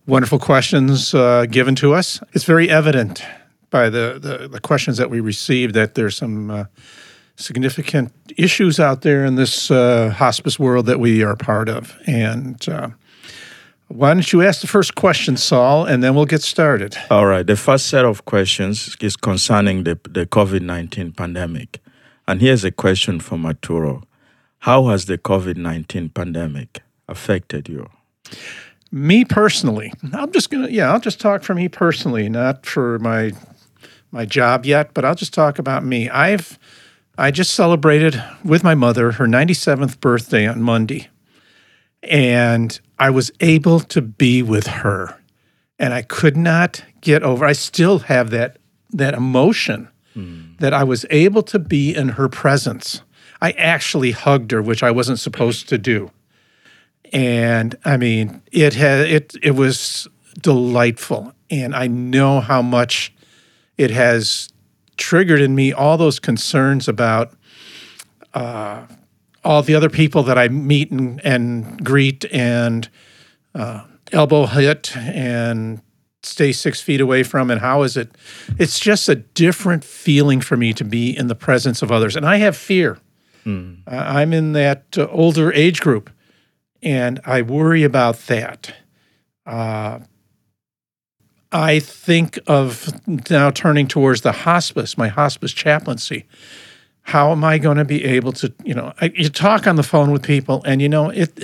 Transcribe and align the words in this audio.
wonderful 0.06 0.38
questions 0.38 1.14
uh, 1.16 1.48
given 1.50 1.73
to 1.76 1.96
us. 1.96 2.22
It's 2.34 2.44
very 2.44 2.70
evident 2.70 3.23
by 3.72 3.90
the, 3.90 4.20
the, 4.22 4.48
the 4.48 4.59
questions 4.59 4.98
that 4.98 5.09
we 5.09 5.20
received 5.20 5.73
that 5.73 5.96
there's 5.96 6.16
some 6.16 6.52
uh, 6.52 6.66
significant 7.36 8.14
issues 8.38 8.80
out 8.80 9.02
there 9.02 9.26
in 9.26 9.36
this 9.36 9.72
uh, 9.72 10.12
hospice 10.12 10.59
world 10.59 10.86
that 10.86 11.00
we 11.00 11.24
are 11.24 11.36
part 11.36 11.68
of, 11.68 11.98
and 12.06 12.70
uh, 12.70 12.90
why 13.88 14.14
don't 14.14 14.31
you 14.31 14.44
ask 14.44 14.62
the 14.62 14.68
first 14.68 14.94
question, 14.94 15.36
Saul, 15.36 15.86
and 15.86 16.03
then 16.03 16.14
we'll 16.14 16.26
get 16.26 16.44
started. 16.44 16.96
All 17.09 17.26
right. 17.26 17.46
The 17.46 17.56
first 17.56 17.88
set 17.88 18.06
of 18.06 18.24
questions 18.26 18.96
is 19.02 19.16
concerning 19.16 19.84
the, 19.84 20.00
the 20.08 20.28
COVID 20.28 20.62
19 20.62 21.14
pandemic. 21.14 21.80
And 22.30 22.41
here's 22.41 22.63
a 22.63 22.69
question 22.69 23.19
for 23.19 23.39
Maturo 23.39 24.03
How 24.59 24.89
has 24.89 25.05
the 25.05 25.17
COVID 25.17 25.58
19 25.58 26.09
pandemic 26.09 26.83
affected 27.08 27.67
you? 27.67 27.89
Me 28.91 29.25
personally, 29.25 29.91
I'm 30.13 30.31
just 30.31 30.52
gonna 30.52 30.67
yeah, 30.69 30.91
I'll 30.91 31.00
just 31.00 31.19
talk 31.19 31.41
for 31.41 31.55
me 31.55 31.67
personally, 31.69 32.30
not 32.30 32.67
for 32.67 33.00
my 33.00 33.31
my 34.11 34.25
job 34.25 34.67
yet, 34.67 34.94
but 34.94 35.05
I'll 35.05 35.16
just 35.16 35.33
talk 35.33 35.57
about 35.57 35.83
me. 35.83 36.07
I've 36.07 36.59
I 37.17 37.31
just 37.31 37.55
celebrated 37.55 38.23
with 38.44 38.63
my 38.63 38.75
mother 38.75 39.13
her 39.13 39.25
97th 39.25 40.00
birthday 40.00 40.45
on 40.45 40.61
Monday. 40.61 41.07
And 42.03 42.80
I 43.00 43.09
was 43.09 43.31
able 43.39 43.80
to 43.80 44.03
be 44.03 44.44
with 44.44 44.67
her. 44.67 45.19
And 45.80 45.95
I 45.95 46.03
could 46.03 46.38
not 46.38 46.83
get 47.02 47.23
over. 47.23 47.44
I 47.44 47.53
still 47.53 48.00
have 48.00 48.30
that 48.30 48.59
that 48.91 49.16
emotion 49.16 49.88
mm. 50.20 50.58
that 50.59 50.73
I 50.73 50.84
was 50.84 51.06
able 51.09 51.44
to 51.44 51.59
be 51.59 51.95
in 51.95 52.09
her 52.09 52.30
presence. 52.30 53.02
I 53.42 53.52
actually 53.52 54.12
hugged 54.12 54.52
her, 54.52 54.62
which 54.62 54.84
I 54.84 54.92
wasn't 54.92 55.20
supposed 55.20 55.70
to 55.70 55.78
do. 55.78 56.12
And 57.12 57.75
I 57.86 57.98
mean, 57.98 58.42
it 58.52 58.74
had 58.75 59.07
it 59.07 59.35
it 59.41 59.52
was 59.52 60.07
delightful. 60.41 61.34
And 61.50 61.75
I 61.75 61.88
know 61.88 62.41
how 62.41 62.62
much 62.62 63.13
it 63.78 63.91
has 63.91 64.50
triggered 64.97 65.41
in 65.41 65.56
me 65.56 65.72
all 65.72 65.97
those 65.97 66.19
concerns 66.19 66.88
about 66.88 67.34
uh, 68.34 68.86
all 69.44 69.63
the 69.63 69.74
other 69.74 69.90
people 69.90 70.22
that 70.24 70.38
I 70.38 70.50
meet 70.50 70.91
and, 70.91 71.25
and 71.25 71.84
greet 71.84 72.25
and 72.31 72.90
uh, 73.56 73.86
elbow 74.12 74.46
hit 74.46 74.96
and 74.97 75.81
stay 76.24 76.52
six 76.52 76.81
feet 76.81 77.02
away 77.02 77.24
from 77.24 77.50
and 77.50 77.62
how 77.62 77.84
is 77.84 77.96
it? 77.96 78.12
It's 78.57 78.80
just 78.80 79.07
a 79.09 79.16
different 79.16 79.84
feeling 79.84 80.41
for 80.41 80.57
me 80.57 80.74
to 80.74 80.84
be 80.84 81.16
in 81.16 81.28
the 81.28 81.35
presence 81.35 81.81
of 81.81 81.91
others 81.91 82.16
and 82.16 82.25
i 82.25 82.38
have 82.38 82.57
fear. 82.57 82.97
Mm. 83.46 83.80
uh, 83.88 83.96
i'm 83.96 84.34
in 84.34 84.52
that 84.52 84.97
uh, 84.97 85.07
older 85.07 85.53
age 85.53 85.80
group 85.80 86.09
and 86.84 87.22
i 87.25 87.41
worry 87.41 87.84
about 87.84 88.18
that. 88.28 88.74
Uh, 89.46 90.00
i 91.52 91.80
think 91.80 92.38
of 92.47 92.91
now 93.30 93.50
turning 93.50 93.88
towards 93.88 94.22
the 94.22 94.31
hospice 94.34 94.97
my 94.97 95.07
hospice 95.07 95.53
chaplaincy. 95.53 96.25
How 97.03 97.31
am 97.31 97.44
I 97.44 97.57
going 97.57 97.78
to 97.78 97.86
be 97.86 98.06
able 98.06 98.34
to, 98.34 98.53
you 98.63 98.75
know, 98.75 98.94
I, 99.01 99.12
you 99.16 99.30
talk 99.30 99.66
on 99.66 99.78
the 99.78 99.84
phone 99.84 100.12
with 100.12 100.22
people 100.22 100.62
and, 100.63 100.80
you 100.80 100.88
know, 100.88 101.09
it, 101.09 101.44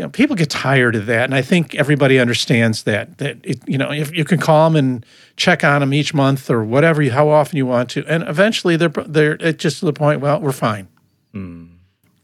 you 0.00 0.06
know, 0.06 0.08
people 0.08 0.34
get 0.34 0.48
tired 0.48 0.96
of 0.96 1.04
that. 1.04 1.24
And 1.24 1.34
I 1.34 1.42
think 1.42 1.74
everybody 1.74 2.18
understands 2.18 2.84
that, 2.84 3.18
that, 3.18 3.36
it, 3.44 3.60
you 3.68 3.76
know, 3.76 3.92
if 3.92 4.10
you 4.16 4.24
can 4.24 4.38
call 4.38 4.70
them 4.70 4.76
and 4.76 5.06
check 5.36 5.62
on 5.62 5.80
them 5.82 5.92
each 5.92 6.14
month 6.14 6.48
or 6.48 6.64
whatever, 6.64 7.02
you, 7.02 7.10
how 7.10 7.28
often 7.28 7.58
you 7.58 7.66
want 7.66 7.90
to. 7.90 8.06
And 8.06 8.26
eventually 8.26 8.78
they're, 8.78 8.88
they're 8.88 9.36
it's 9.38 9.62
just 9.62 9.80
to 9.80 9.84
the 9.84 9.92
point, 9.92 10.22
well, 10.22 10.40
we're 10.40 10.52
fine. 10.52 10.88
Mm. 11.34 11.72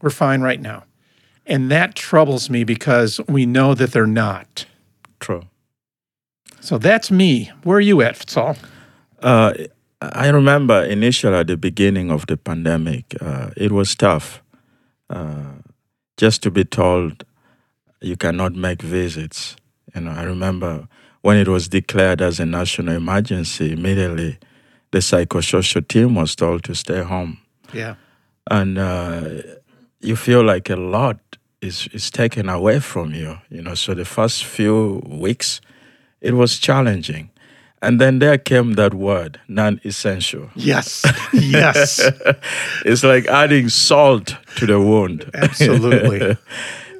We're 0.01 0.09
fine 0.09 0.41
right 0.41 0.59
now. 0.59 0.85
And 1.45 1.69
that 1.69 1.93
troubles 1.93 2.49
me 2.49 2.63
because 2.63 3.21
we 3.27 3.45
know 3.45 3.75
that 3.75 3.91
they're 3.91 4.07
not. 4.07 4.65
True. 5.19 5.43
So 6.59 6.79
that's 6.79 7.11
me. 7.11 7.51
Where 7.61 7.77
are 7.77 7.79
you 7.79 8.01
at, 8.01 8.27
Saul? 8.27 8.57
Uh, 9.21 9.53
I 10.01 10.29
remember 10.29 10.83
initially 10.83 11.35
at 11.35 11.45
the 11.45 11.57
beginning 11.57 12.09
of 12.09 12.25
the 12.25 12.37
pandemic, 12.37 13.15
uh, 13.21 13.51
it 13.55 13.71
was 13.71 13.93
tough. 13.93 14.41
Uh, 15.11 15.61
just 16.17 16.41
to 16.41 16.49
be 16.49 16.65
told 16.65 17.23
you 18.01 18.15
cannot 18.15 18.53
make 18.53 18.81
visits. 18.81 19.55
You 19.95 20.01
know, 20.01 20.11
I 20.11 20.23
remember 20.23 20.87
when 21.21 21.37
it 21.37 21.47
was 21.47 21.67
declared 21.67 22.21
as 22.21 22.39
a 22.39 22.45
national 22.45 22.95
emergency, 22.95 23.71
immediately 23.71 24.37
the 24.91 24.99
psychosocial 24.99 25.87
team 25.87 26.15
was 26.15 26.35
told 26.35 26.63
to 26.65 26.75
stay 26.75 27.01
home. 27.01 27.39
Yeah. 27.73 27.95
And 28.49 28.77
uh, 28.77 29.41
you 29.99 30.15
feel 30.15 30.43
like 30.43 30.69
a 30.69 30.75
lot 30.75 31.19
is, 31.61 31.87
is 31.91 32.09
taken 32.09 32.49
away 32.49 32.79
from 32.79 33.13
you. 33.13 33.39
You 33.49 33.61
know, 33.61 33.75
so 33.75 33.93
the 33.93 34.05
first 34.05 34.45
few 34.45 35.03
weeks, 35.05 35.59
it 36.21 36.33
was 36.33 36.59
challenging. 36.59 37.29
And 37.81 38.01
then 38.01 38.19
there 38.19 38.37
came 38.37 38.73
that 38.73 38.93
word, 38.93 39.39
non 39.47 39.79
essential. 39.83 40.49
Yes. 40.55 41.05
Yes. 41.33 41.99
it's 42.85 43.03
like 43.03 43.27
adding 43.27 43.69
salt 43.69 44.35
to 44.55 44.65
the 44.65 44.79
wound. 44.79 45.29
Absolutely. 45.33 46.37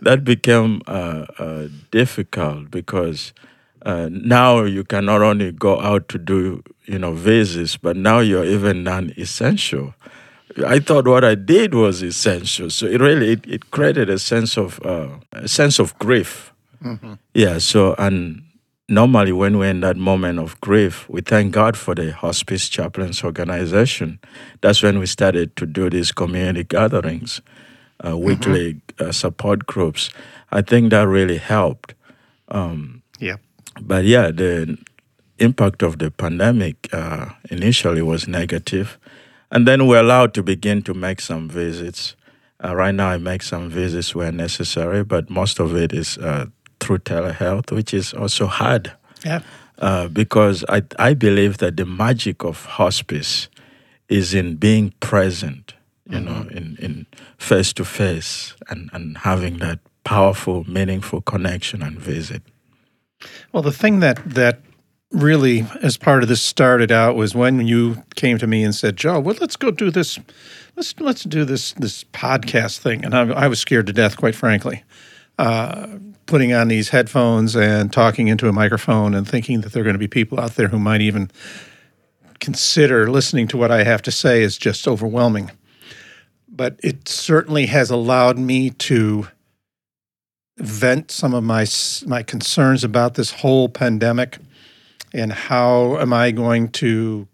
that 0.01 0.23
became 0.23 0.81
uh, 0.87 1.25
uh, 1.39 1.67
difficult 1.91 2.71
because 2.71 3.33
uh, 3.83 4.09
now 4.11 4.63
you 4.63 4.83
can 4.83 5.05
not 5.05 5.21
only 5.21 5.51
go 5.51 5.79
out 5.79 6.09
to 6.09 6.17
do, 6.17 6.63
you 6.85 6.99
know, 6.99 7.13
visits, 7.13 7.77
but 7.77 7.95
now 7.95 8.19
you're 8.19 8.45
even 8.45 8.83
non 8.83 9.13
essential. 9.17 9.93
I 10.65 10.79
thought 10.79 11.07
what 11.07 11.23
I 11.23 11.35
did 11.35 11.73
was 11.73 12.01
essential. 12.01 12.69
So 12.69 12.85
it 12.87 12.99
really 12.99 13.33
it, 13.33 13.45
it 13.47 13.71
created 13.71 14.09
a 14.09 14.17
sense 14.17 14.57
of 14.57 14.83
uh, 14.85 15.09
a 15.31 15.47
sense 15.47 15.79
of 15.79 15.97
grief. 15.99 16.53
Mm-hmm. 16.83 17.13
Yeah. 17.33 17.59
So 17.59 17.95
and 17.97 18.43
normally 18.89 19.31
when 19.31 19.57
we're 19.57 19.69
in 19.69 19.81
that 19.81 19.97
moment 19.97 20.39
of 20.39 20.59
grief, 20.61 21.07
we 21.09 21.21
thank 21.21 21.53
God 21.53 21.77
for 21.77 21.93
the 21.93 22.11
Hospice 22.11 22.69
Chaplains 22.69 23.23
Organization. 23.23 24.19
That's 24.61 24.81
when 24.81 24.99
we 24.99 25.05
started 25.05 25.55
to 25.57 25.65
do 25.65 25.89
these 25.89 26.11
community 26.11 26.63
gatherings, 26.63 27.41
uh, 28.05 28.17
weekly 28.17 28.73
mm-hmm. 28.73 29.09
uh, 29.09 29.11
support 29.11 29.65
groups. 29.65 30.09
I 30.51 30.61
think 30.61 30.91
that 30.91 31.07
really 31.07 31.37
helped. 31.37 31.93
Um, 32.49 33.03
yeah. 33.19 33.37
But 33.81 34.05
yeah, 34.05 34.31
the 34.31 34.77
impact 35.39 35.83
of 35.83 35.99
the 35.99 36.11
pandemic 36.11 36.89
uh, 36.93 37.29
initially 37.49 38.01
was 38.01 38.27
negative, 38.27 38.97
and 39.51 39.67
then 39.67 39.87
we're 39.87 39.99
allowed 39.99 40.33
to 40.35 40.43
begin 40.43 40.81
to 40.83 40.93
make 40.93 41.21
some 41.21 41.49
visits. 41.49 42.15
Uh, 42.63 42.75
right 42.75 42.93
now, 42.93 43.09
I 43.09 43.17
make 43.17 43.43
some 43.43 43.69
visits 43.69 44.15
where 44.15 44.31
necessary, 44.31 45.03
but 45.03 45.29
most 45.29 45.59
of 45.59 45.75
it 45.75 45.93
is 45.93 46.17
uh, 46.17 46.47
through 46.79 46.99
telehealth, 46.99 47.71
which 47.71 47.93
is 47.93 48.13
also 48.13 48.47
hard. 48.47 48.91
Yeah. 49.23 49.41
Uh, 49.77 50.07
because 50.07 50.65
I, 50.69 50.81
I 50.97 51.13
believe 51.13 51.59
that 51.59 51.77
the 51.77 51.85
magic 51.85 52.43
of 52.43 52.65
hospice 52.65 53.47
is 54.09 54.33
in 54.33 54.55
being 54.55 54.93
present, 54.99 55.75
you 56.09 56.17
mm-hmm. 56.17 56.25
know, 56.25 56.49
in, 56.49 56.77
in 56.79 57.05
face 57.37 57.73
to 57.73 57.85
face 57.85 58.55
and, 58.69 58.89
and 58.93 59.19
having 59.19 59.57
that 59.57 59.79
powerful, 60.03 60.63
meaningful 60.69 61.21
connection 61.21 61.81
and 61.81 61.99
visit. 61.99 62.41
Well, 63.51 63.63
the 63.63 63.71
thing 63.71 63.99
that, 63.99 64.17
that 64.25 64.61
really, 65.11 65.65
as 65.81 65.97
part 65.97 66.23
of 66.23 66.29
this, 66.29 66.41
started 66.41 66.91
out 66.91 67.15
was 67.15 67.35
when 67.35 67.65
you 67.67 68.03
came 68.15 68.37
to 68.37 68.47
me 68.47 68.63
and 68.63 68.75
said, 68.75 68.95
"Joe, 68.97 69.19
well, 69.19 69.35
let's 69.41 69.55
go 69.55 69.71
do 69.71 69.89
this. 69.91 70.19
Let's 70.75 70.93
let's 70.99 71.23
do 71.23 71.45
this 71.45 71.73
this 71.73 72.03
podcast 72.05 72.79
thing." 72.79 73.03
And 73.03 73.15
I, 73.15 73.45
I 73.45 73.47
was 73.47 73.59
scared 73.59 73.87
to 73.87 73.93
death, 73.93 74.17
quite 74.17 74.35
frankly. 74.35 74.83
uh, 75.39 75.97
putting 76.25 76.53
on 76.53 76.67
these 76.67 76.89
headphones 76.89 77.55
and 77.55 77.91
talking 77.93 78.27
into 78.27 78.49
a 78.49 78.53
microphone 78.53 79.13
and 79.13 79.27
thinking 79.27 79.61
that 79.61 79.71
there 79.71 79.81
are 79.81 79.83
going 79.83 79.93
to 79.93 79.99
be 79.99 80.07
people 80.07 80.39
out 80.39 80.55
there 80.55 80.67
who 80.67 80.79
might 80.79 81.01
even 81.01 81.31
consider 82.39 83.09
listening 83.09 83.47
to 83.47 83.57
what 83.57 83.71
I 83.71 83.83
have 83.83 84.01
to 84.03 84.11
say 84.11 84.43
is 84.43 84.57
just 84.57 84.87
overwhelming. 84.87 85.51
But 86.57 86.79
it 86.83 87.07
certainly 87.07 87.67
has 87.67 87.89
allowed 87.89 88.37
me 88.37 88.71
to 88.71 89.27
vent 90.57 91.11
some 91.11 91.33
of 91.33 91.43
my 91.43 91.65
my 92.05 92.23
concerns 92.23 92.83
about 92.83 93.13
this 93.13 93.31
whole 93.31 93.69
pandemic 93.69 94.39
and 95.13 95.31
how 95.31 95.97
am 95.99 96.11
I 96.11 96.31
going 96.31 96.69
to 96.69 97.27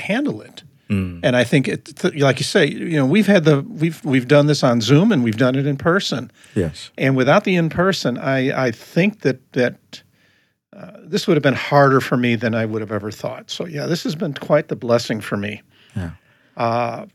handle 0.00 0.40
it. 0.40 0.62
Mm. 0.88 1.20
And 1.22 1.34
I 1.34 1.44
think, 1.44 1.66
it, 1.66 2.04
like 2.18 2.38
you 2.38 2.44
say, 2.44 2.66
you 2.66 2.96
know, 2.96 3.06
we've 3.06 3.26
had 3.26 3.44
the 3.44 3.62
we've 3.62 4.04
we've 4.04 4.28
done 4.28 4.46
this 4.46 4.62
on 4.62 4.80
Zoom 4.80 5.12
and 5.12 5.24
we've 5.24 5.36
done 5.36 5.56
it 5.56 5.66
in 5.66 5.76
person. 5.76 6.30
Yes. 6.54 6.90
And 6.98 7.16
without 7.16 7.44
the 7.44 7.56
in 7.56 7.68
person, 7.70 8.18
I 8.18 8.66
I 8.66 8.70
think 8.70 9.20
that 9.20 9.52
that 9.52 10.02
uh, 10.76 10.98
this 11.02 11.26
would 11.26 11.36
have 11.36 11.42
been 11.42 11.54
harder 11.54 12.00
for 12.00 12.16
me 12.16 12.36
than 12.36 12.54
I 12.54 12.66
would 12.66 12.82
have 12.82 12.92
ever 12.92 13.10
thought. 13.10 13.50
So 13.50 13.66
yeah, 13.66 13.86
this 13.86 14.04
has 14.04 14.14
been 14.14 14.34
quite 14.34 14.68
the 14.68 14.76
blessing 14.76 15.20
for 15.20 15.36
me. 15.36 15.62
Yeah. 15.96 16.10
Uh, 16.56 17.06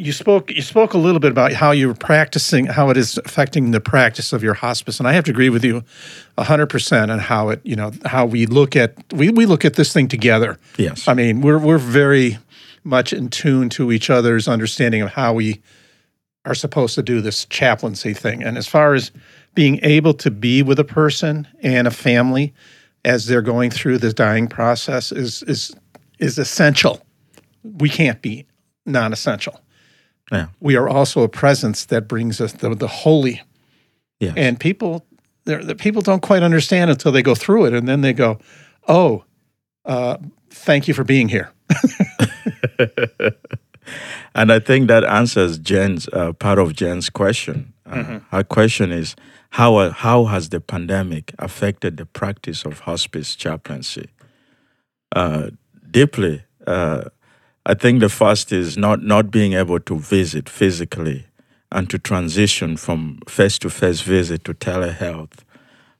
you 0.00 0.12
spoke 0.12 0.50
you 0.50 0.62
spoke 0.62 0.94
a 0.94 0.98
little 0.98 1.20
bit 1.20 1.30
about 1.30 1.52
how 1.52 1.70
you're 1.70 1.94
practicing 1.94 2.66
how 2.66 2.90
it 2.90 2.96
is 2.96 3.18
affecting 3.18 3.70
the 3.70 3.80
practice 3.80 4.32
of 4.32 4.42
your 4.42 4.54
hospice 4.54 4.98
and 4.98 5.06
i 5.06 5.12
have 5.12 5.24
to 5.24 5.30
agree 5.30 5.50
with 5.50 5.64
you 5.64 5.82
100% 6.38 7.10
on 7.10 7.18
how 7.18 7.50
it 7.50 7.60
you 7.64 7.76
know 7.76 7.92
how 8.06 8.24
we 8.24 8.46
look 8.46 8.76
at 8.76 8.94
we, 9.12 9.28
we 9.28 9.46
look 9.46 9.64
at 9.64 9.74
this 9.74 9.92
thing 9.92 10.08
together. 10.08 10.58
Yes. 10.78 11.06
I 11.06 11.14
mean 11.14 11.40
we're 11.40 11.58
we're 11.58 11.78
very 11.78 12.38
much 12.82 13.12
in 13.12 13.28
tune 13.28 13.68
to 13.70 13.92
each 13.92 14.08
other's 14.08 14.48
understanding 14.48 15.02
of 15.02 15.10
how 15.10 15.34
we 15.34 15.60
are 16.46 16.54
supposed 16.54 16.94
to 16.94 17.02
do 17.02 17.20
this 17.20 17.44
chaplaincy 17.44 18.14
thing. 18.14 18.42
And 18.42 18.56
as 18.56 18.66
far 18.66 18.94
as 18.94 19.10
being 19.54 19.78
able 19.82 20.14
to 20.14 20.30
be 20.30 20.62
with 20.62 20.78
a 20.78 20.84
person 20.84 21.46
and 21.62 21.86
a 21.86 21.90
family 21.90 22.54
as 23.04 23.26
they're 23.26 23.42
going 23.42 23.70
through 23.70 23.98
this 23.98 24.14
dying 24.14 24.48
process 24.48 25.12
is 25.12 25.42
is 25.44 25.74
is 26.18 26.38
essential. 26.38 27.04
We 27.62 27.90
can't 27.90 28.22
be 28.22 28.46
non-essential 28.86 29.60
yeah. 30.30 30.46
We 30.60 30.76
are 30.76 30.88
also 30.88 31.22
a 31.22 31.28
presence 31.28 31.86
that 31.86 32.08
brings 32.08 32.40
us 32.40 32.52
the, 32.52 32.74
the 32.74 32.86
holy. 32.86 33.42
Yes. 34.20 34.34
And 34.36 34.60
people, 34.60 35.04
the 35.44 35.74
people 35.74 36.02
don't 36.02 36.22
quite 36.22 36.42
understand 36.42 36.90
until 36.90 37.12
they 37.12 37.22
go 37.22 37.34
through 37.34 37.66
it, 37.66 37.74
and 37.74 37.88
then 37.88 38.02
they 38.02 38.12
go, 38.12 38.38
"Oh, 38.86 39.24
uh, 39.84 40.18
thank 40.50 40.86
you 40.88 40.94
for 40.94 41.04
being 41.04 41.28
here." 41.28 41.50
and 44.34 44.52
I 44.52 44.58
think 44.60 44.88
that 44.88 45.04
answers 45.04 45.58
Jen's 45.58 46.08
uh, 46.08 46.32
part 46.34 46.58
of 46.58 46.74
Jen's 46.74 47.08
question. 47.10 47.72
Uh, 47.86 47.94
mm-hmm. 47.94 48.18
Her 48.30 48.44
question 48.44 48.92
is 48.92 49.16
how 49.50 49.76
uh, 49.76 49.90
how 49.90 50.26
has 50.26 50.50
the 50.50 50.60
pandemic 50.60 51.32
affected 51.38 51.96
the 51.96 52.06
practice 52.06 52.64
of 52.64 52.80
hospice 52.80 53.34
chaplaincy? 53.34 54.10
Uh, 55.16 55.50
deeply. 55.90 56.44
I 57.66 57.74
think 57.74 58.00
the 58.00 58.08
first 58.08 58.52
is 58.52 58.76
not, 58.78 59.02
not 59.02 59.30
being 59.30 59.52
able 59.52 59.80
to 59.80 59.98
visit 59.98 60.48
physically 60.48 61.26
and 61.70 61.90
to 61.90 61.98
transition 61.98 62.76
from 62.76 63.20
face 63.28 63.58
to 63.58 63.70
face 63.70 64.00
visit 64.00 64.44
to 64.44 64.54
telehealth. 64.54 65.44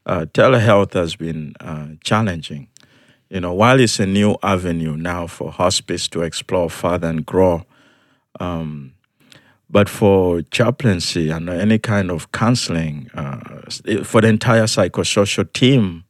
Uh, 0.06 0.24
telehealth 0.32 0.94
has 0.94 1.16
been 1.16 1.54
uh, 1.60 1.88
challenging. 2.02 2.68
You 3.28 3.40
know, 3.40 3.52
while 3.52 3.78
it's 3.78 4.00
a 4.00 4.06
new 4.06 4.36
avenue 4.42 4.96
now 4.96 5.26
for 5.26 5.52
hospice 5.52 6.08
to 6.08 6.22
explore 6.22 6.70
further 6.70 7.08
and 7.08 7.24
grow, 7.24 7.64
um, 8.40 8.94
but 9.68 9.88
for 9.88 10.42
chaplaincy 10.42 11.30
and 11.30 11.48
any 11.48 11.78
kind 11.78 12.10
of 12.10 12.32
counseling, 12.32 13.08
uh, 13.14 13.38
for 14.02 14.20
the 14.22 14.26
entire 14.28 14.64
psychosocial 14.64 15.52
team, 15.52 16.04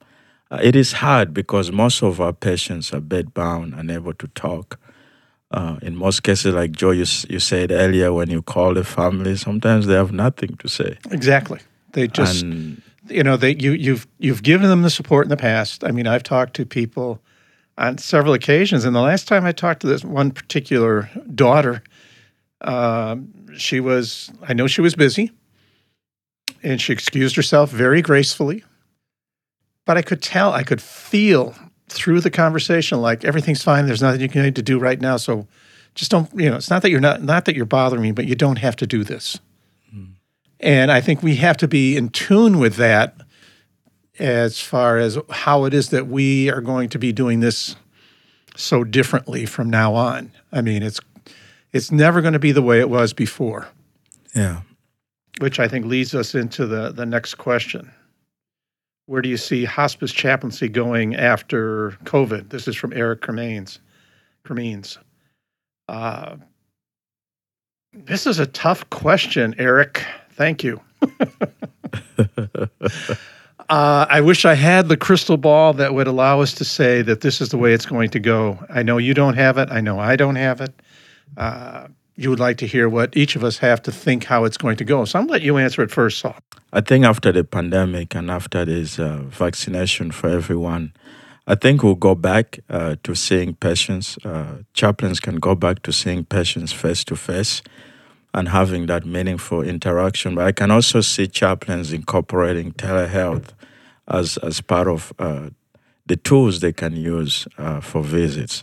uh, 0.51 0.59
it 0.63 0.75
is 0.75 0.93
hard 0.93 1.35
because 1.35 1.71
most 1.71 2.03
of 2.03 2.21
our 2.21 2.33
patients 2.33 2.95
are 2.95 3.01
bedbound, 3.01 3.79
unable 3.79 4.15
to 4.15 4.29
talk. 4.29 4.79
Uh, 5.53 5.77
in 5.83 5.97
most 5.97 6.23
cases, 6.23 6.55
like 6.55 6.71
Joe, 6.71 6.93
you, 6.93 7.05
you 7.29 7.41
said 7.41 7.73
earlier, 7.73 8.13
when 8.13 8.31
you 8.31 8.41
call 8.41 8.75
the 8.75 8.85
family, 8.85 9.37
sometimes 9.37 9.87
they 9.87 9.95
have 9.95 10.13
nothing 10.13 10.57
to 10.59 10.69
say. 10.69 10.97
Exactly. 11.11 11.59
They 11.93 12.07
just, 12.07 12.43
and, 12.43 12.81
you 13.09 13.25
know, 13.25 13.37
they 13.37 13.57
you 13.57 13.73
you've 13.73 14.07
you've 14.19 14.45
given 14.45 14.69
them 14.69 14.83
the 14.83 14.91
support 14.91 15.27
in 15.27 15.31
the 15.31 15.37
past. 15.37 15.83
I 15.83 15.91
mean, 15.91 16.07
I've 16.07 16.23
talked 16.23 16.55
to 16.55 16.65
people 16.65 17.21
on 17.77 17.99
several 17.99 18.33
occasions, 18.33 18.85
and 18.85 18.95
the 18.95 19.01
last 19.01 19.27
time 19.27 19.45
I 19.45 19.51
talked 19.51 19.81
to 19.81 19.89
this 19.89 20.05
one 20.05 20.31
particular 20.31 21.11
daughter, 21.35 21.83
uh, 22.61 23.17
she 23.57 23.81
was 23.81 24.31
I 24.47 24.53
know 24.53 24.69
she 24.69 24.83
was 24.83 24.95
busy, 24.95 25.33
and 26.63 26.81
she 26.81 26.93
excused 26.93 27.35
herself 27.35 27.71
very 27.71 28.03
gracefully, 28.03 28.63
but 29.85 29.97
I 29.97 30.03
could 30.03 30.23
tell, 30.23 30.53
I 30.53 30.63
could 30.63 30.81
feel 30.81 31.57
through 31.91 32.21
the 32.21 32.31
conversation 32.31 33.01
like 33.01 33.25
everything's 33.25 33.63
fine. 33.63 33.87
There's 33.87 34.03
nothing 34.03 34.21
you 34.21 34.29
can 34.29 34.43
need 34.43 34.57
to 34.57 34.63
do 34.63 34.79
right 34.79 35.01
now. 35.01 35.17
So 35.17 35.47
just 35.95 36.11
don't 36.11 36.29
you 36.35 36.49
know 36.49 36.57
it's 36.57 36.71
not 36.71 36.83
that 36.83 36.91
you're 36.91 37.01
not 37.01 37.23
not 37.23 37.45
that 37.45 37.55
you're 37.55 37.67
bothering 37.67 38.03
me 38.03 38.13
but 38.13 38.27
you 38.27 38.35
don't 38.35 38.57
have 38.57 38.77
to 38.77 38.87
do 38.87 39.05
this. 39.05 39.39
Mm. 39.95 40.13
and 40.61 40.93
i 40.93 41.01
think 41.01 41.23
we 41.23 41.37
have 41.37 41.57
to 41.57 41.69
be 41.69 41.97
in 41.97 42.11
tune 42.11 42.59
with 42.59 42.77
that 42.77 43.17
as 44.19 44.61
far 44.61 44.99
as 44.99 45.19
how 45.31 45.65
it 45.65 45.75
is 45.75 45.89
that 45.91 46.07
we 46.07 46.51
are 46.51 46.61
going 46.61 46.89
to 46.91 46.99
be 46.99 47.13
doing 47.13 47.41
this 47.41 47.75
so 48.55 48.85
differently 48.85 49.47
from 49.47 49.71
now 49.71 49.95
on. 49.95 50.31
I 50.53 50.61
mean 50.61 50.83
it's 50.83 51.01
it's 51.73 51.91
never 51.91 52.21
going 52.21 52.35
to 52.35 52.39
be 52.39 52.53
the 52.53 52.63
way 52.63 52.81
it 52.81 52.91
was 52.91 53.13
before. 53.13 53.69
Yeah. 54.35 54.63
Which 55.41 55.59
i 55.59 55.67
think 55.67 55.87
leads 55.87 56.15
us 56.15 56.35
into 56.35 56.67
the 56.67 56.93
the 56.93 57.07
next 57.07 57.35
question 57.35 57.91
where 59.07 59.23
do 59.23 59.29
you 59.29 59.37
see 59.37 59.65
hospice 59.65 60.13
chaplaincy 60.13 60.69
going 60.69 61.17
after 61.17 61.93
COVID? 62.05 62.51
This 62.51 62.69
is 62.69 62.77
from 62.77 62.93
Eric 62.93 63.23
Cremains. 63.23 63.79
Cremains. 64.45 64.99
Uh, 65.89 66.37
this 67.93 68.27
is 68.27 68.39
a 68.39 68.47
tough 68.47 68.89
question, 68.91 69.55
Eric. 69.59 70.05
Thank 70.31 70.63
you. 70.63 70.81
uh, 72.19 72.67
I 73.69 74.21
wish 74.21 74.45
I 74.45 74.55
had 74.55 74.89
the 74.89 74.97
crystal 74.97 75.37
ball 75.37 75.73
that 75.75 75.93
would 75.93 76.07
allow 76.07 76.41
us 76.41 76.55
to 76.55 76.65
say 76.65 77.03
that 77.03 77.21
this 77.21 77.41
is 77.41 77.49
the 77.49 77.59
way 77.59 77.73
it's 77.73 77.87
going 77.87 78.11
to 78.11 78.21
go. 78.21 78.65
I 78.69 78.83
know 78.83 78.99
you 78.99 79.13
don't 79.13 79.35
have 79.35 79.59
it. 79.59 79.71
I 79.71 79.81
know 79.81 79.99
I 79.99 80.15
don't 80.17 80.37
have 80.37 80.61
it. 80.61 80.73
Uh, 81.37 81.89
you 82.21 82.29
would 82.29 82.39
like 82.39 82.59
to 82.59 82.67
hear 82.67 82.87
what 82.87 83.17
each 83.17 83.35
of 83.35 83.43
us 83.43 83.57
have 83.59 83.81
to 83.81 83.91
think 83.91 84.25
how 84.25 84.45
it's 84.45 84.59
going 84.59 84.77
to 84.77 84.85
go. 84.85 85.07
So 85.07 85.19
I'm 85.19 85.27
going 85.27 85.29
to 85.29 85.33
let 85.33 85.43
you 85.43 85.57
answer 85.57 85.83
it 85.83 85.91
first, 85.91 86.19
Saul. 86.19 86.37
I 86.71 86.83
think 86.83 87.07
after 87.07 87.33
the 87.33 87.45
pandemic 87.45 88.15
and 88.15 88.31
after 88.31 88.67
this 88.67 88.99
uh, 88.99 89.23
vaccination 89.25 90.11
for 90.11 90.29
everyone, 90.29 90.93
I 91.47 91.55
think 91.55 91.83
we'll 91.83 91.95
go 91.95 92.15
back 92.15 92.61
uh, 92.69 92.97
to 93.05 93.15
seeing 93.15 93.55
patients. 93.55 94.19
Uh, 94.23 94.59
chaplains 94.75 95.19
can 95.19 95.37
go 95.37 95.55
back 95.55 95.83
to 95.85 95.93
seeing 95.93 96.27
patients 96.27 96.73
face 96.73 97.05
to 97.05 97.17
face 97.17 97.63
and 98.35 98.49
having 98.49 98.85
that 98.87 99.07
meaningful 99.07 99.63
interaction. 99.63 100.35
But 100.35 100.47
I 100.47 100.53
can 100.53 100.71
also 100.71 101.01
see 101.01 101.27
chaplains 101.27 101.91
incorporating 101.91 102.73
telehealth 102.73 103.55
as, 104.07 104.37
as 104.37 104.61
part 104.61 104.89
of 104.89 105.13
uh, 105.19 105.49
the 106.05 106.17
tools 106.17 106.61
they 106.61 106.73
can 106.75 106.97
use 106.97 107.49
uh, 107.57 107.81
for 107.81 108.03
visits. 108.03 108.63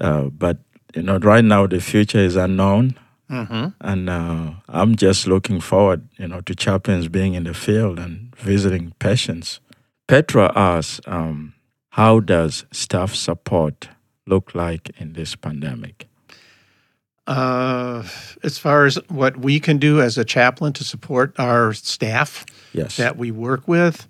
Uh, 0.00 0.24
but 0.24 0.58
you 0.94 1.02
know, 1.02 1.18
right 1.18 1.44
now 1.44 1.66
the 1.66 1.80
future 1.80 2.18
is 2.18 2.36
unknown. 2.36 2.98
Mm-hmm. 3.30 3.68
And 3.80 4.10
uh, 4.10 4.50
I'm 4.68 4.96
just 4.96 5.26
looking 5.26 5.60
forward, 5.60 6.06
you 6.18 6.28
know, 6.28 6.40
to 6.42 6.54
chaplains 6.54 7.08
being 7.08 7.34
in 7.34 7.44
the 7.44 7.54
field 7.54 7.98
and 7.98 8.34
visiting 8.36 8.92
patients. 8.98 9.60
Petra 10.06 10.52
asks, 10.54 11.00
um, 11.06 11.54
how 11.90 12.20
does 12.20 12.66
staff 12.70 13.14
support 13.14 13.88
look 14.26 14.54
like 14.54 14.90
in 14.98 15.14
this 15.14 15.34
pandemic? 15.36 16.06
Uh, 17.26 18.06
as 18.42 18.58
far 18.58 18.84
as 18.84 18.96
what 19.08 19.38
we 19.38 19.58
can 19.58 19.78
do 19.78 20.02
as 20.02 20.18
a 20.18 20.24
chaplain 20.24 20.74
to 20.74 20.84
support 20.84 21.32
our 21.38 21.72
staff 21.72 22.44
yes. 22.74 22.98
that 22.98 23.16
we 23.16 23.30
work 23.30 23.66
with, 23.66 24.06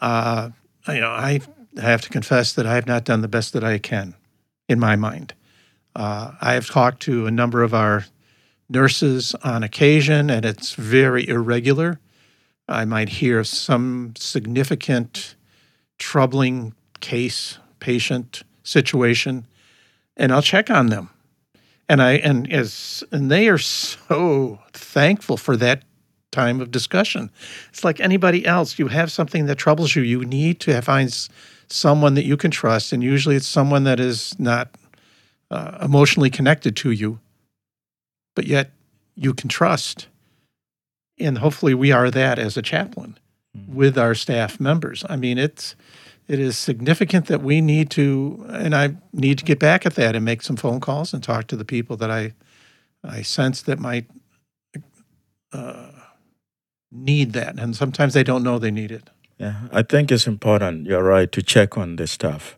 uh, 0.00 0.48
you 0.88 1.00
know, 1.00 1.10
I 1.10 1.40
have 1.76 2.00
to 2.02 2.08
confess 2.08 2.54
that 2.54 2.66
I 2.66 2.74
have 2.74 2.86
not 2.86 3.04
done 3.04 3.20
the 3.20 3.28
best 3.28 3.52
that 3.52 3.62
I 3.62 3.76
can 3.76 4.14
in 4.68 4.80
my 4.80 4.96
mind. 4.96 5.34
Uh, 5.96 6.32
I 6.42 6.52
have 6.52 6.66
talked 6.66 7.00
to 7.04 7.26
a 7.26 7.30
number 7.30 7.62
of 7.62 7.72
our 7.72 8.04
nurses 8.68 9.34
on 9.42 9.62
occasion, 9.62 10.28
and 10.28 10.44
it's 10.44 10.74
very 10.74 11.26
irregular. 11.26 11.98
I 12.68 12.84
might 12.84 13.08
hear 13.08 13.42
some 13.44 14.12
significant, 14.14 15.36
troubling 15.98 16.74
case, 17.00 17.58
patient 17.80 18.42
situation, 18.62 19.46
and 20.18 20.32
I'll 20.32 20.42
check 20.42 20.68
on 20.68 20.88
them. 20.88 21.08
And 21.88 22.02
I 22.02 22.16
and 22.16 22.52
as 22.52 23.02
and 23.10 23.30
they 23.30 23.48
are 23.48 23.56
so 23.56 24.58
thankful 24.74 25.38
for 25.38 25.56
that 25.56 25.82
time 26.30 26.60
of 26.60 26.70
discussion. 26.70 27.30
It's 27.70 27.84
like 27.84 28.00
anybody 28.00 28.44
else. 28.44 28.78
You 28.78 28.88
have 28.88 29.10
something 29.10 29.46
that 29.46 29.56
troubles 29.56 29.96
you. 29.96 30.02
You 30.02 30.26
need 30.26 30.60
to 30.60 30.78
find 30.82 31.10
someone 31.68 32.12
that 32.14 32.24
you 32.26 32.36
can 32.36 32.50
trust, 32.50 32.92
and 32.92 33.02
usually 33.02 33.36
it's 33.36 33.46
someone 33.46 33.84
that 33.84 33.98
is 33.98 34.38
not 34.38 34.68
uh, 35.50 35.78
emotionally 35.82 36.30
connected 36.30 36.76
to 36.76 36.90
you, 36.90 37.18
but 38.34 38.46
yet 38.46 38.70
you 39.14 39.34
can 39.34 39.48
trust. 39.48 40.08
and 41.18 41.38
hopefully 41.38 41.74
we 41.74 41.92
are 41.92 42.10
that 42.10 42.38
as 42.38 42.56
a 42.56 42.62
chaplain 42.62 43.18
with 43.66 43.96
our 43.96 44.14
staff 44.14 44.60
members. 44.60 45.04
I 45.08 45.16
mean, 45.16 45.38
it's 45.38 45.74
it 46.28 46.38
is 46.38 46.58
significant 46.58 47.26
that 47.26 47.42
we 47.42 47.60
need 47.60 47.88
to, 47.90 48.44
and 48.50 48.74
I 48.74 48.96
need 49.12 49.38
to 49.38 49.44
get 49.44 49.58
back 49.58 49.86
at 49.86 49.94
that 49.94 50.14
and 50.16 50.24
make 50.24 50.42
some 50.42 50.56
phone 50.56 50.80
calls 50.80 51.14
and 51.14 51.22
talk 51.22 51.46
to 51.46 51.56
the 51.56 51.64
people 51.64 51.96
that 51.96 52.10
I 52.10 52.34
I 53.04 53.22
sense 53.22 53.62
that 53.62 53.78
might 53.78 54.06
uh, 55.52 55.90
need 56.90 57.32
that, 57.32 57.58
and 57.58 57.76
sometimes 57.76 58.12
they 58.12 58.24
don't 58.24 58.42
know 58.42 58.58
they 58.58 58.70
need 58.70 58.90
it. 58.90 59.10
Yeah, 59.38 59.68
I 59.72 59.82
think 59.82 60.10
it's 60.10 60.26
important. 60.26 60.86
You're 60.86 61.02
right 61.04 61.30
to 61.32 61.42
check 61.42 61.78
on 61.78 61.96
the 61.96 62.06
staff. 62.06 62.56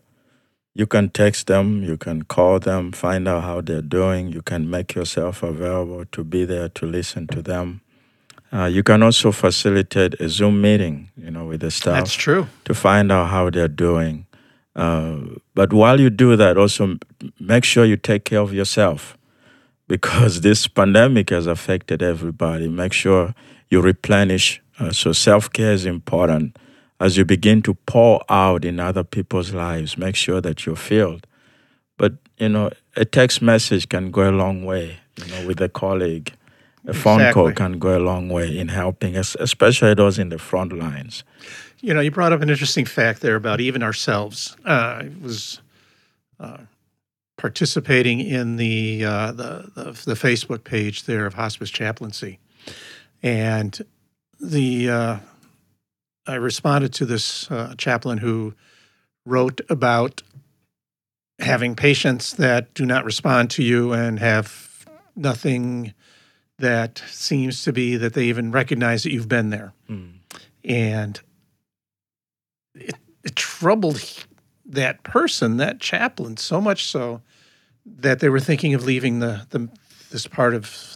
You 0.79 0.87
can 0.87 1.09
text 1.09 1.47
them, 1.47 1.83
you 1.83 1.97
can 1.97 2.21
call 2.21 2.57
them, 2.57 2.93
find 2.93 3.27
out 3.27 3.43
how 3.43 3.59
they're 3.59 3.81
doing. 3.81 4.29
You 4.31 4.41
can 4.41 4.69
make 4.69 4.95
yourself 4.95 5.43
available 5.43 6.05
to 6.13 6.23
be 6.23 6.45
there 6.45 6.69
to 6.69 6.85
listen 6.85 7.27
to 7.35 7.41
them. 7.41 7.81
Uh, 8.53 8.63
you 8.63 8.81
can 8.81 9.03
also 9.03 9.33
facilitate 9.33 10.13
a 10.21 10.29
Zoom 10.29 10.61
meeting, 10.61 11.09
you 11.17 11.31
know, 11.31 11.47
with 11.47 11.59
the 11.59 11.69
staff. 11.69 11.95
That's 11.95 12.13
true. 12.13 12.47
To 12.63 12.73
find 12.73 13.11
out 13.11 13.27
how 13.27 13.49
they're 13.49 13.67
doing. 13.67 14.25
Uh, 14.73 15.17
but 15.53 15.73
while 15.73 15.99
you 15.99 16.09
do 16.09 16.37
that, 16.37 16.57
also 16.57 16.95
make 17.41 17.65
sure 17.65 17.83
you 17.83 17.97
take 17.97 18.23
care 18.23 18.39
of 18.39 18.53
yourself 18.53 19.17
because 19.89 20.39
this 20.39 20.65
pandemic 20.69 21.29
has 21.31 21.45
affected 21.45 22.01
everybody. 22.01 22.69
Make 22.69 22.93
sure 22.93 23.35
you 23.69 23.81
replenish. 23.81 24.61
Uh, 24.79 24.93
so 24.93 25.11
self 25.11 25.51
care 25.51 25.73
is 25.73 25.85
important 25.85 26.55
as 26.99 27.17
you 27.17 27.25
begin 27.25 27.61
to 27.63 27.73
pour 27.85 28.21
out 28.29 28.65
in 28.65 28.79
other 28.79 29.03
people's 29.03 29.53
lives. 29.53 29.97
Make 29.97 30.15
sure 30.15 30.41
that 30.41 30.65
you're 30.65 30.75
filled. 30.75 31.25
But 31.97 32.13
you 32.37 32.49
know, 32.49 32.71
a 32.95 33.05
text 33.05 33.41
message 33.41 33.89
can 33.89 34.11
go 34.11 34.29
a 34.29 34.31
long 34.31 34.65
way. 34.65 34.99
You 35.17 35.25
know, 35.31 35.47
with 35.47 35.61
a 35.61 35.69
colleague, 35.69 36.33
a 36.85 36.93
phone 36.93 37.33
call 37.33 37.51
can 37.51 37.77
go 37.77 37.97
a 37.97 37.99
long 37.99 38.29
way 38.29 38.57
in 38.57 38.69
helping, 38.69 39.15
es- 39.15 39.35
especially 39.39 39.93
those 39.93 40.17
in 40.17 40.29
the 40.29 40.37
front 40.37 40.71
lines. 40.71 41.23
You 41.81 41.93
know, 41.93 41.99
you 41.99 42.11
brought 42.11 42.33
up 42.33 42.41
an 42.41 42.49
interesting 42.49 42.85
fact 42.85 43.21
there 43.21 43.35
about 43.35 43.59
even 43.59 43.83
ourselves. 43.83 44.55
Uh, 44.65 44.69
I 45.03 45.11
was 45.21 45.61
uh, 46.39 46.59
participating 47.37 48.19
in 48.21 48.55
the, 48.57 49.05
uh, 49.05 49.31
the 49.33 49.71
the 49.75 49.83
the 50.05 50.13
Facebook 50.13 50.63
page 50.63 51.03
there 51.03 51.25
of 51.25 51.33
hospice 51.33 51.69
chaplaincy, 51.69 52.39
and 53.21 53.79
the 54.39 54.89
uh, 54.89 55.17
I 56.29 56.35
responded 56.35 56.93
to 56.93 57.05
this 57.05 57.49
uh, 57.49 57.73
chaplain 57.77 58.19
who 58.19 58.53
wrote 59.25 59.61
about 59.69 60.21
having 61.39 61.75
patients 61.75 62.33
that 62.33 62.73
do 62.73 62.85
not 62.85 63.03
respond 63.03 63.49
to 63.51 63.63
you 63.63 63.93
and 63.93 64.19
have 64.19 64.85
nothing 65.15 65.93
that 66.59 67.01
seems 67.09 67.63
to 67.63 67.73
be 67.73 67.95
that 67.95 68.13
they 68.13 68.25
even 68.25 68.51
recognize 68.51 69.03
that 69.03 69.11
you've 69.11 69.29
been 69.29 69.49
there 69.49 69.73
and 70.63 71.19
it, 72.75 72.95
it 73.23 73.35
troubled 73.35 74.25
that 74.65 75.01
person, 75.03 75.57
that 75.57 75.79
chaplain, 75.79 76.37
so 76.37 76.61
much 76.61 76.85
so 76.85 77.21
that 77.85 78.19
they 78.19 78.29
were 78.29 78.39
thinking 78.39 78.73
of 78.73 78.85
leaving 78.85 79.19
the, 79.19 79.47
the 79.49 79.67
this 80.11 80.27
part 80.27 80.53
of 80.53 80.95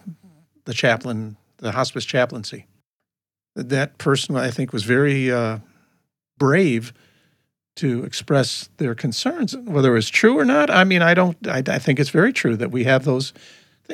the 0.66 0.74
chaplain, 0.74 1.38
the 1.58 1.72
hospice 1.72 2.06
chaplaincy. 2.06 2.66
That 3.56 3.98
person, 3.98 4.36
I 4.36 4.50
think, 4.50 4.74
was 4.74 4.84
very 4.84 5.32
uh, 5.32 5.60
brave 6.38 6.94
to 7.76 8.04
express 8.04 8.70
their 8.78 8.94
concerns, 8.94 9.56
whether 9.58 9.92
it 9.92 9.96
was 9.96 10.10
true 10.10 10.38
or 10.38 10.46
not. 10.46 10.70
I 10.70 10.84
mean, 10.84 11.02
I 11.02 11.14
don't. 11.14 11.38
I, 11.48 11.64
I 11.68 11.80
think 11.80 12.00
it's 12.00 12.10
very 12.10 12.34
true 12.34 12.56
that 12.58 12.72
we 12.72 12.84
have 12.84 13.06
those, 13.06 13.34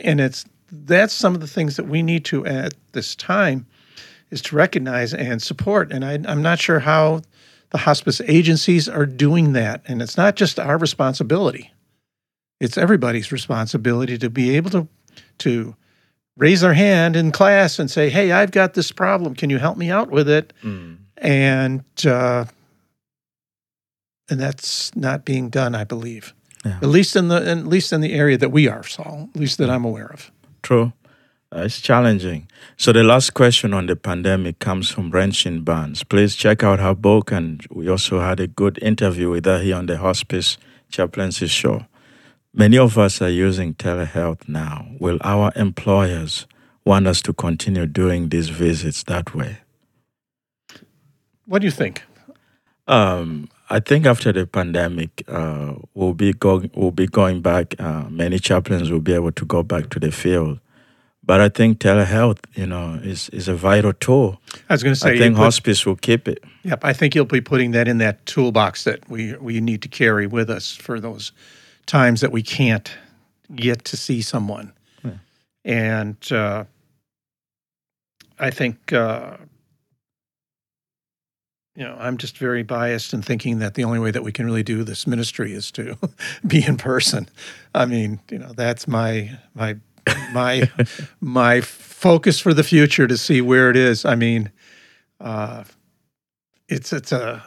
and 0.04 0.20
it's 0.20 0.46
that's 0.72 1.13
some 1.13 1.34
of 1.34 1.42
the 1.42 1.48
things 1.48 1.78
that 1.78 1.88
we 1.88 2.01
need 2.01 2.25
to 2.25 2.46
at 2.46 2.74
this 2.92 3.16
time 3.16 3.66
is 4.30 4.42
to 4.44 4.56
recognize 4.56 5.13
and 5.13 5.42
support. 5.42 5.92
And 5.92 6.06
I, 6.06 6.20
I'm 6.28 6.42
not 6.42 6.60
sure 6.60 6.80
how 6.80 7.22
the 7.72 7.80
hospice 7.80 8.22
agencies 8.28 8.88
are 8.88 9.06
doing 9.06 9.54
that. 9.54 9.82
And 9.88 10.01
it's 10.01 10.18
not 10.18 10.36
just 10.36 10.60
our 10.60 10.78
responsibility; 10.78 11.72
it's 12.60 12.78
everybody's 12.78 13.32
responsibility 13.32 14.18
to 14.18 14.30
be 14.30 14.56
able 14.56 14.70
to 14.72 14.88
to 15.39 15.75
raise 16.39 16.62
their 16.62 16.74
hand 16.74 17.15
in 17.15 17.31
class 17.31 17.77
and 17.79 17.91
say, 17.91 18.10
"Hey, 18.10 18.31
I've 18.31 18.51
got 18.51 18.74
this 18.74 18.91
problem. 18.91 19.36
Can 19.36 19.50
you 19.50 19.60
help 19.60 19.77
me 19.77 19.91
out 19.91 20.10
with 20.10 20.27
it?" 20.27 20.53
And 21.17 21.84
uh, 22.05 22.46
and 24.29 24.39
that's 24.39 24.96
not 24.96 25.25
being 25.25 25.50
done, 25.50 25.75
I 25.75 25.84
believe. 25.84 26.34
Yeah. 26.65 26.77
At 26.81 26.89
least 26.89 27.15
in 27.15 27.27
the 27.27 27.50
at 27.50 27.67
least 27.67 27.93
in 27.93 28.01
the 28.01 28.13
area 28.13 28.38
that 28.38 28.50
we 28.51 28.67
are, 28.67 28.84
Saul. 28.84 29.29
At 29.34 29.39
least 29.39 29.58
that 29.60 29.69
I'm 29.69 29.86
aware 29.86 30.12
of. 30.12 30.31
True. 30.63 30.93
Uh, 31.55 31.62
it's 31.62 31.81
challenging. 31.81 32.48
So 32.77 32.93
the 32.93 33.03
last 33.03 33.34
question 33.34 33.74
on 33.74 33.88
the 33.88 33.96
pandemic 33.96 34.60
comes 34.60 34.91
from 34.91 35.12
Renshin 35.12 35.65
Barnes. 35.65 36.03
Please 36.03 36.36
check 36.36 36.63
out 36.63 36.79
her 36.79 36.93
book, 36.93 37.31
and 37.31 37.65
we 37.72 37.89
also 37.89 38.19
had 38.19 38.39
a 38.39 38.48
good 38.48 38.77
interview 38.84 39.31
with 39.31 39.46
her 39.46 39.60
here 39.60 39.75
on 39.75 39.88
the 39.88 39.98
Hospice 39.98 40.58
Chaplaincy 40.91 41.48
Show. 41.48 41.86
Many 42.53 42.77
of 42.77 42.98
us 42.98 43.22
are 43.22 43.29
using 43.29 43.75
telehealth 43.75 44.48
now. 44.50 44.88
Will 45.00 45.20
our 45.22 45.51
employers 45.56 46.48
want 46.84 47.06
us 47.08 47.22
to 47.22 47.34
continue 47.34 47.86
doing 47.86 48.29
these 48.29 48.50
visits 48.50 49.03
that 49.03 49.36
way? 49.36 49.58
What 51.46 51.60
do 51.60 51.65
you 51.65 51.72
think? 51.72 52.03
Um, 52.88 53.50
I 53.70 53.79
think 53.79 54.08
after 54.08 54.32
the 54.32 54.48
pandemic, 54.48 55.24
uh, 55.27 55.75
we'll 55.94 56.15
be 56.15 56.34
going 56.34 56.72
we'll 56.74 56.91
be 56.91 57.06
going 57.06 57.41
back. 57.41 57.75
Uh, 57.79 58.06
many 58.10 58.39
chaplains 58.39 58.89
will 58.89 59.00
be 59.00 59.13
able 59.13 59.32
to 59.32 59.46
go 59.46 59.62
back 59.62 59.91
to 59.91 60.00
the 60.00 60.12
field, 60.12 60.60
but 61.24 61.39
I 61.39 61.50
think 61.50 61.77
telehealth, 61.77 62.39
you 62.56 62.65
know, 62.65 63.00
is 63.03 63.29
is 63.29 63.48
a 63.48 63.53
vital 63.53 63.94
tool. 63.94 64.41
I 64.70 64.74
was 64.74 64.82
going 64.82 64.96
to 64.96 65.00
say, 65.00 65.13
I 65.13 65.18
think 65.20 65.36
put- 65.36 65.44
hospice 65.44 65.86
will 65.86 65.98
keep 65.98 66.27
it. 66.27 66.44
Yep, 66.63 66.84
I 66.84 66.94
think 66.94 67.13
you'll 67.13 67.25
be 67.25 67.41
putting 67.41 67.72
that 67.72 67.88
in 67.88 68.00
that 68.00 68.25
toolbox 68.25 68.86
that 68.86 69.08
we 69.08 69.36
we 69.38 69.62
need 69.62 69.84
to 69.84 69.88
carry 69.88 70.25
with 70.25 70.50
us 70.50 70.75
for 70.75 71.00
those 71.00 71.32
times 71.89 72.22
that 72.22 72.31
we 72.31 72.43
can't 72.43 72.91
get 73.55 73.84
to 73.84 73.98
see 73.98 74.22
someone. 74.22 74.72
And 75.65 76.31
uh, 76.31 76.63
I 78.38 78.50
think 78.51 78.93
uh, 78.93 79.36
you 81.75 81.84
know 81.84 81.98
I'm 82.00 82.17
just 82.17 82.38
very 82.38 82.63
biased 82.63 83.13
in 83.13 83.22
thinking 83.22 83.60
that 83.60 83.74
the 83.74 83.84
only 83.84 84.00
way 84.00 84.12
that 84.12 84.24
we 84.24 84.31
can 84.31 84.46
really 84.46 84.63
do 84.63 84.84
this 84.84 85.05
ministry 85.05 85.51
is 85.53 85.69
to 85.72 85.98
be 86.48 86.65
in 86.65 86.77
person. 86.77 87.27
I 87.75 87.86
mean, 87.86 88.22
you 88.31 88.39
know, 88.39 88.53
that's 88.53 88.88
my 88.88 89.38
my 89.53 89.75
my 90.31 90.69
my 91.19 91.60
focus 91.62 92.39
for 92.39 92.53
the 92.53 92.63
future 92.63 93.08
to 93.08 93.17
see 93.17 93.41
where 93.41 93.69
it 93.69 93.75
is. 93.75 94.05
I 94.05 94.15
mean. 94.15 94.51
Uh, 95.19 95.65
it's 96.69 96.93
it's 96.93 97.12
a 97.12 97.43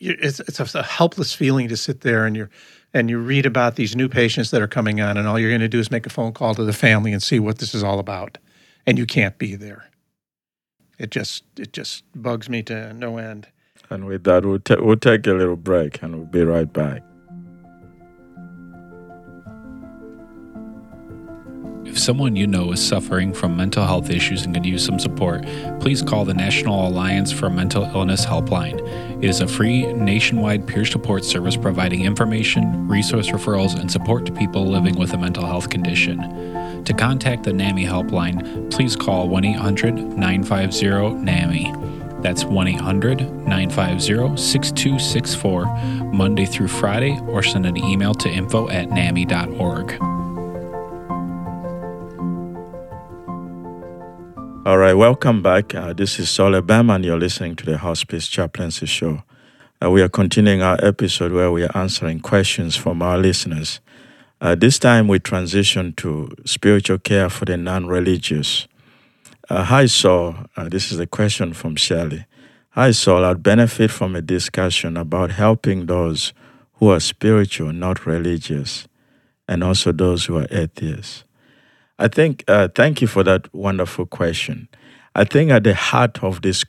it's 0.00 0.40
it's 0.40 0.74
a, 0.74 0.78
a 0.78 0.82
helpless 0.82 1.32
feeling 1.32 1.68
to 1.68 1.76
sit 1.76 2.00
there 2.00 2.26
and 2.26 2.34
you're 2.34 2.50
and 2.96 3.10
you 3.10 3.18
read 3.18 3.46
about 3.46 3.76
these 3.76 3.94
new 3.94 4.08
patients 4.08 4.50
that 4.50 4.62
are 4.62 4.68
coming 4.68 5.00
on 5.00 5.16
and 5.16 5.28
all 5.28 5.38
you're 5.38 5.50
going 5.50 5.60
to 5.60 5.68
do 5.68 5.78
is 5.78 5.90
make 5.90 6.06
a 6.06 6.10
phone 6.10 6.32
call 6.32 6.54
to 6.54 6.64
the 6.64 6.72
family 6.72 7.12
and 7.12 7.22
see 7.22 7.38
what 7.38 7.58
this 7.58 7.74
is 7.74 7.82
all 7.82 7.98
about 7.98 8.38
and 8.86 8.98
you 8.98 9.06
can't 9.06 9.38
be 9.38 9.54
there 9.54 9.90
it 10.98 11.10
just 11.10 11.44
it 11.58 11.72
just 11.72 12.04
bugs 12.14 12.48
me 12.48 12.62
to 12.62 12.92
no 12.94 13.18
end 13.18 13.46
And 13.90 14.06
with 14.06 14.24
that, 14.24 14.44
we'll, 14.44 14.58
ta- 14.58 14.80
we'll 14.80 14.96
take 14.96 15.26
a 15.26 15.32
little 15.32 15.56
break 15.56 16.02
and 16.02 16.16
we'll 16.16 16.26
be 16.26 16.42
right 16.42 16.72
back. 16.72 17.02
If 21.86 22.00
someone 22.00 22.34
you 22.34 22.48
know 22.48 22.72
is 22.72 22.86
suffering 22.86 23.32
from 23.32 23.56
mental 23.56 23.84
health 23.86 24.10
issues 24.10 24.44
and 24.44 24.52
could 24.52 24.66
use 24.66 24.84
some 24.84 24.98
support, 24.98 25.46
please 25.80 26.02
call 26.02 26.24
the 26.24 26.34
National 26.34 26.88
Alliance 26.88 27.30
for 27.30 27.48
Mental 27.48 27.84
Illness 27.84 28.26
Helpline. 28.26 28.80
It 29.22 29.30
is 29.30 29.40
a 29.40 29.46
free 29.46 29.92
nationwide 29.92 30.66
peer 30.66 30.84
support 30.84 31.24
service 31.24 31.56
providing 31.56 32.04
information, 32.04 32.88
resource 32.88 33.28
referrals, 33.28 33.78
and 33.78 33.90
support 33.90 34.26
to 34.26 34.32
people 34.32 34.66
living 34.66 34.96
with 34.96 35.12
a 35.12 35.16
mental 35.16 35.46
health 35.46 35.70
condition. 35.70 36.18
To 36.84 36.92
contact 36.92 37.44
the 37.44 37.52
NAMI 37.52 37.86
helpline, 37.86 38.70
please 38.70 38.96
call 38.96 39.28
1 39.28 39.44
800 39.44 39.94
950 39.94 41.24
NAMI. 41.24 41.72
That's 42.20 42.44
1 42.44 42.66
800 42.66 43.20
950 43.46 44.36
6264, 44.36 45.66
Monday 46.12 46.46
through 46.46 46.68
Friday, 46.68 47.18
or 47.28 47.44
send 47.44 47.64
an 47.64 47.76
email 47.76 48.12
to 48.14 48.28
info 48.28 48.68
at 48.70 48.88
NAMI.org. 48.88 50.25
All 54.66 54.78
right, 54.78 54.94
welcome 54.94 55.42
back. 55.42 55.76
Uh, 55.76 55.92
this 55.92 56.18
is 56.18 56.28
Saul 56.28 56.52
and 56.56 57.04
you're 57.04 57.16
listening 57.16 57.54
to 57.54 57.64
the 57.64 57.78
Hospice 57.78 58.26
Chaplaincy 58.26 58.86
Show. 58.86 59.22
Uh, 59.80 59.92
we 59.92 60.02
are 60.02 60.08
continuing 60.08 60.60
our 60.60 60.76
episode 60.84 61.30
where 61.30 61.52
we 61.52 61.62
are 61.62 61.70
answering 61.76 62.18
questions 62.18 62.74
from 62.74 63.00
our 63.00 63.16
listeners. 63.16 63.78
Uh, 64.40 64.56
this 64.56 64.80
time 64.80 65.06
we 65.06 65.20
transition 65.20 65.92
to 65.98 66.34
spiritual 66.44 66.98
care 66.98 67.30
for 67.30 67.44
the 67.44 67.56
non 67.56 67.86
religious. 67.86 68.66
Uh, 69.48 69.62
hi, 69.62 69.86
Saul. 69.86 70.34
Uh, 70.56 70.68
this 70.68 70.90
is 70.90 70.98
a 70.98 71.06
question 71.06 71.52
from 71.52 71.76
Shelley. 71.76 72.26
Hi, 72.70 72.90
Saul. 72.90 73.24
I'd 73.24 73.44
benefit 73.44 73.92
from 73.92 74.16
a 74.16 74.20
discussion 74.20 74.96
about 74.96 75.30
helping 75.30 75.86
those 75.86 76.32
who 76.80 76.90
are 76.90 76.98
spiritual, 76.98 77.72
not 77.72 78.04
religious, 78.04 78.88
and 79.46 79.62
also 79.62 79.92
those 79.92 80.24
who 80.24 80.38
are 80.38 80.48
atheists. 80.50 81.22
I 81.98 82.08
think, 82.08 82.44
uh, 82.46 82.68
thank 82.74 83.00
you 83.00 83.06
for 83.06 83.22
that 83.24 83.52
wonderful 83.54 84.06
question. 84.06 84.68
I 85.14 85.24
think 85.24 85.50
at 85.50 85.64
the 85.64 85.74
heart 85.74 86.22
of 86.22 86.42
this 86.42 86.64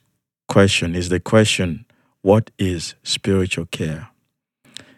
question 0.48 0.96
is 0.96 1.10
the 1.10 1.19
question 1.19 1.86
what 2.22 2.51
is 2.57 2.96
spiritual 3.03 3.65
care? 3.65 4.10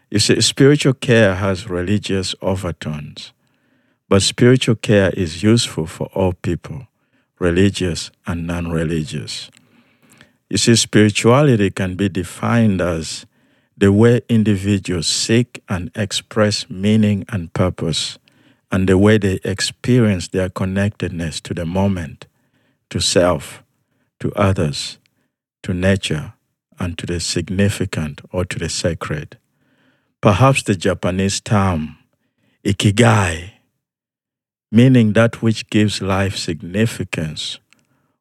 You 0.10 0.20
see, 0.20 0.42
spiritual 0.42 0.94
care 0.94 1.36
has 1.36 1.70
religious 1.70 2.34
overtones, 2.42 3.34
but 4.08 4.22
spiritual 4.22 4.76
care 4.76 5.12
is 5.12 5.44
useful 5.44 5.86
for 5.86 6.08
all 6.14 6.34
people, 6.34 6.88
religious 7.40 8.10
and 8.26 8.48
non 8.48 8.72
religious. 8.72 9.52
You 10.50 10.58
see, 10.58 10.76
spirituality 10.76 11.70
can 11.70 11.96
be 11.96 12.10
defined 12.10 12.82
as 12.82 13.28
the 13.78 13.92
way 13.92 14.22
individuals 14.28 15.08
seek 15.08 15.62
and 15.70 15.92
express 15.96 16.70
meaning 16.70 17.26
and 17.30 17.54
purpose, 17.54 18.18
and 18.72 18.88
the 18.88 18.98
way 18.98 19.18
they 19.18 19.40
experience 19.44 20.28
their 20.28 20.50
connectedness 20.50 21.42
to 21.42 21.54
the 21.54 21.66
moment, 21.66 22.28
to 22.90 23.00
self, 23.00 23.64
to 24.20 24.32
others, 24.34 24.98
to 25.64 25.74
nature, 25.74 26.34
and 26.80 26.98
to 26.98 27.06
the 27.06 27.20
significant 27.20 28.22
or 28.32 28.46
to 28.46 28.60
the 28.60 28.70
sacred. 28.70 29.38
Perhaps 30.22 30.64
the 30.64 30.76
Japanese 30.76 31.40
term 31.40 31.98
ikigai, 32.64 33.52
meaning 34.72 35.14
that 35.14 35.42
which 35.42 35.70
gives 35.70 36.02
life 36.02 36.38
significance 36.38 37.60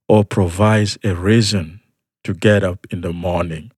or 0.09 0.25
provides 0.25 0.99
a 1.05 1.15
reason 1.15 1.81
to 2.25 2.35
get 2.35 2.65
up 2.65 2.87
in 2.91 3.03
the 3.03 3.13
morning. 3.13 3.71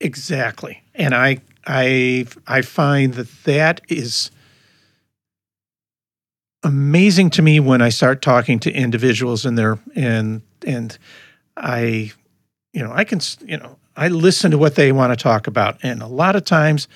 Exactly. 0.00 0.82
And 0.94 1.14
I 1.14 1.38
I 1.66 2.26
I 2.46 2.62
find 2.62 3.14
that 3.14 3.28
that 3.44 3.80
is 3.88 4.30
amazing 6.62 7.30
to 7.30 7.42
me 7.42 7.60
when 7.60 7.82
I 7.82 7.88
start 7.88 8.22
talking 8.22 8.58
to 8.60 8.72
individuals 8.72 9.44
and 9.44 9.56
their 9.56 9.78
and 9.94 10.42
and 10.66 10.96
I 11.56 12.12
you 12.72 12.82
know, 12.82 12.92
I 12.92 13.04
can 13.04 13.20
you 13.46 13.56
know, 13.56 13.78
I 13.96 14.08
listen 14.08 14.50
to 14.50 14.58
what 14.58 14.74
they 14.74 14.92
want 14.92 15.12
to 15.12 15.22
talk 15.22 15.46
about 15.46 15.78
and 15.82 16.02
a 16.02 16.06
lot 16.06 16.36
of 16.36 16.44
times 16.44 16.88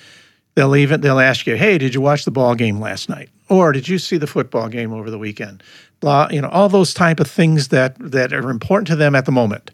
they'll 0.55 0.75
even 0.75 1.01
they'll 1.01 1.19
ask 1.19 1.47
you, 1.47 1.55
"Hey, 1.55 1.77
did 1.77 1.93
you 1.93 2.01
watch 2.01 2.25
the 2.25 2.31
ball 2.31 2.55
game 2.55 2.79
last 2.79 3.09
night?" 3.09 3.29
or 3.49 3.71
"Did 3.71 3.87
you 3.87 3.97
see 3.97 4.17
the 4.17 4.27
football 4.27 4.69
game 4.69 4.93
over 4.93 5.09
the 5.09 5.19
weekend?" 5.19 5.63
blah, 5.99 6.27
you 6.29 6.41
know, 6.41 6.49
all 6.49 6.67
those 6.67 6.93
type 6.93 7.21
of 7.21 7.29
things 7.29 7.69
that 7.69 7.95
that 7.99 8.33
are 8.33 8.49
important 8.49 8.87
to 8.87 8.95
them 8.95 9.15
at 9.15 9.25
the 9.25 9.31
moment 9.31 9.71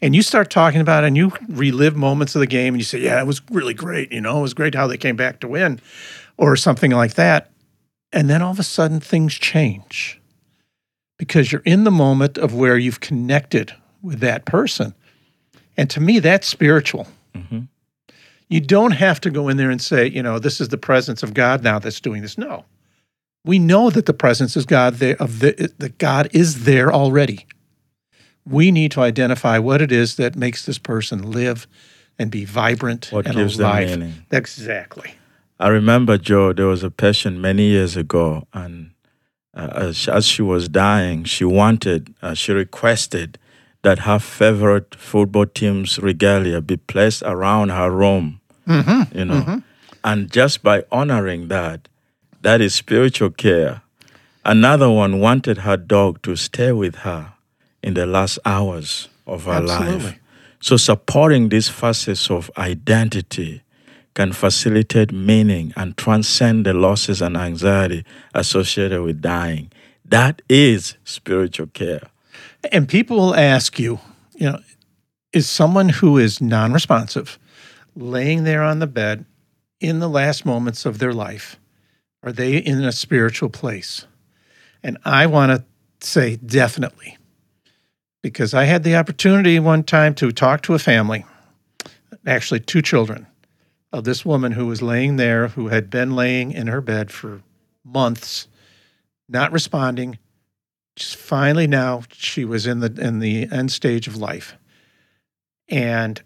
and 0.00 0.14
you 0.14 0.22
start 0.22 0.50
talking 0.50 0.80
about 0.80 1.04
it 1.04 1.08
and 1.08 1.16
you 1.16 1.32
relive 1.48 1.96
moments 1.96 2.34
of 2.34 2.40
the 2.40 2.46
game 2.46 2.74
and 2.74 2.80
you 2.80 2.84
say, 2.84 3.00
yeah, 3.00 3.20
it 3.20 3.26
was 3.26 3.40
really 3.50 3.74
great. 3.74 4.12
You 4.12 4.20
know, 4.20 4.38
it 4.38 4.42
was 4.42 4.54
great 4.54 4.74
how 4.74 4.86
they 4.86 4.96
came 4.96 5.16
back 5.16 5.40
to 5.40 5.48
win 5.48 5.80
or 6.36 6.56
something 6.56 6.92
like 6.92 7.14
that. 7.14 7.50
And 8.12 8.28
then 8.28 8.42
all 8.42 8.50
of 8.50 8.58
a 8.58 8.64
sudden 8.64 9.00
things 9.00 9.34
change 9.34 10.20
because 11.18 11.52
you're 11.52 11.62
in 11.64 11.84
the 11.84 11.90
moment 11.90 12.38
of 12.38 12.54
where 12.54 12.78
you've 12.78 13.00
connected 13.00 13.74
with 14.02 14.20
that 14.20 14.44
person. 14.44 14.94
And 15.76 15.90
to 15.90 16.00
me, 16.00 16.18
that's 16.18 16.46
spiritual. 16.46 17.06
Mm-hmm. 17.34 17.60
You 18.48 18.60
don't 18.60 18.92
have 18.92 19.20
to 19.20 19.30
go 19.30 19.48
in 19.48 19.58
there 19.58 19.70
and 19.70 19.82
say, 19.82 20.06
you 20.06 20.22
know, 20.22 20.38
this 20.38 20.60
is 20.60 20.68
the 20.68 20.78
presence 20.78 21.22
of 21.22 21.34
God 21.34 21.62
now 21.62 21.78
that's 21.78 22.00
doing 22.00 22.22
this. 22.22 22.38
No. 22.38 22.64
We 23.44 23.58
know 23.58 23.90
that 23.90 24.06
the 24.06 24.14
presence 24.14 24.56
is 24.56 24.64
God 24.64 24.94
there 24.94 25.16
of 25.20 25.40
the 25.40 25.72
that 25.78 25.98
God 25.98 26.28
is 26.32 26.64
there 26.64 26.92
already 26.92 27.46
we 28.48 28.70
need 28.70 28.90
to 28.92 29.00
identify 29.00 29.58
what 29.58 29.82
it 29.82 29.92
is 29.92 30.16
that 30.16 30.36
makes 30.36 30.64
this 30.66 30.78
person 30.78 31.30
live 31.30 31.66
and 32.18 32.30
be 32.30 32.44
vibrant 32.44 33.08
what 33.12 33.26
and 33.26 33.36
gives 33.36 33.58
alive. 33.58 33.90
Them 33.90 34.00
meaning. 34.00 34.14
Exactly. 34.30 35.14
I 35.60 35.68
remember, 35.68 36.18
Joe, 36.18 36.52
there 36.52 36.66
was 36.66 36.84
a 36.84 36.90
patient 36.90 37.38
many 37.38 37.64
years 37.64 37.96
ago, 37.96 38.46
and 38.52 38.92
uh, 39.54 39.70
as, 39.74 40.08
as, 40.08 40.24
she 40.24 40.40
was 40.42 40.68
dying, 40.68 41.24
she 41.24 41.44
wanted, 41.44 42.14
uh, 42.22 42.34
she 42.34 42.52
requested 42.52 43.38
that 43.82 44.00
her 44.00 44.20
favorite 44.20 44.94
football 44.94 45.46
team's 45.46 45.98
regalia 45.98 46.60
be 46.60 46.76
placed 46.76 47.22
around 47.22 47.70
her 47.70 47.90
room. 47.90 48.40
Mm-hmm. 48.68 49.18
You 49.18 49.24
know, 49.24 49.34
mm-hmm. 49.34 49.58
and 50.04 50.30
just 50.30 50.62
by 50.62 50.84
honoring 50.92 51.48
that, 51.48 51.88
that 52.42 52.60
is 52.60 52.74
spiritual 52.74 53.30
care. 53.30 53.82
Another 54.44 54.90
one 54.90 55.18
wanted 55.18 55.58
her 55.58 55.76
dog 55.76 56.22
to 56.22 56.36
stay 56.36 56.70
with 56.70 56.96
her 56.96 57.32
in 57.82 57.94
the 57.94 58.06
last 58.06 58.38
hours 58.44 59.08
of 59.26 59.48
our 59.48 59.62
Absolutely. 59.62 60.04
life. 60.04 60.18
So, 60.60 60.76
supporting 60.76 61.48
these 61.48 61.68
facets 61.68 62.30
of 62.30 62.50
identity 62.56 63.62
can 64.14 64.32
facilitate 64.32 65.12
meaning 65.12 65.72
and 65.76 65.96
transcend 65.96 66.66
the 66.66 66.72
losses 66.72 67.22
and 67.22 67.36
anxiety 67.36 68.04
associated 68.34 69.02
with 69.02 69.20
dying. 69.20 69.70
That 70.04 70.42
is 70.48 70.96
spiritual 71.04 71.68
care. 71.68 72.08
And 72.72 72.88
people 72.88 73.16
will 73.16 73.34
ask 73.34 73.78
you, 73.78 74.00
you 74.34 74.50
know, 74.50 74.60
is 75.32 75.48
someone 75.48 75.90
who 75.90 76.18
is 76.18 76.40
non 76.40 76.72
responsive 76.72 77.38
laying 77.94 78.44
there 78.44 78.62
on 78.62 78.78
the 78.78 78.86
bed 78.86 79.24
in 79.80 80.00
the 80.00 80.08
last 80.08 80.44
moments 80.44 80.86
of 80.86 80.98
their 80.98 81.12
life, 81.12 81.58
are 82.22 82.32
they 82.32 82.56
in 82.56 82.84
a 82.84 82.92
spiritual 82.92 83.48
place? 83.48 84.06
And 84.82 84.98
I 85.04 85.26
want 85.26 85.52
to 85.52 86.06
say 86.06 86.36
definitely 86.36 87.16
because 88.22 88.54
I 88.54 88.64
had 88.64 88.82
the 88.82 88.96
opportunity 88.96 89.58
one 89.58 89.84
time 89.84 90.14
to 90.16 90.32
talk 90.32 90.62
to 90.62 90.74
a 90.74 90.78
family, 90.78 91.24
actually, 92.26 92.60
two 92.60 92.82
children, 92.82 93.26
of 93.92 94.04
this 94.04 94.24
woman 94.24 94.52
who 94.52 94.66
was 94.66 94.82
laying 94.82 95.16
there, 95.16 95.48
who 95.48 95.68
had 95.68 95.90
been 95.90 96.14
laying 96.14 96.52
in 96.52 96.66
her 96.66 96.80
bed 96.80 97.10
for 97.10 97.42
months, 97.84 98.48
not 99.28 99.52
responding. 99.52 100.18
Just 100.96 101.16
finally, 101.16 101.66
now 101.66 102.02
she 102.12 102.44
was 102.44 102.66
in 102.66 102.80
the 102.80 102.92
in 102.98 103.20
the 103.20 103.48
end 103.50 103.70
stage 103.70 104.08
of 104.08 104.16
life, 104.16 104.56
and 105.68 106.20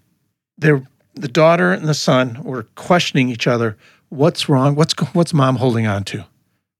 there, 0.57 0.83
the 1.15 1.29
daughter 1.29 1.73
and 1.73 1.87
the 1.87 1.95
son 1.95 2.43
were 2.43 2.65
questioning 2.75 3.29
each 3.29 3.47
other. 3.47 3.77
What's 4.09 4.49
wrong? 4.49 4.75
What's 4.75 4.95
what's 5.15 5.35
mom 5.35 5.57
holding 5.57 5.87
on 5.87 6.05
to? 6.05 6.25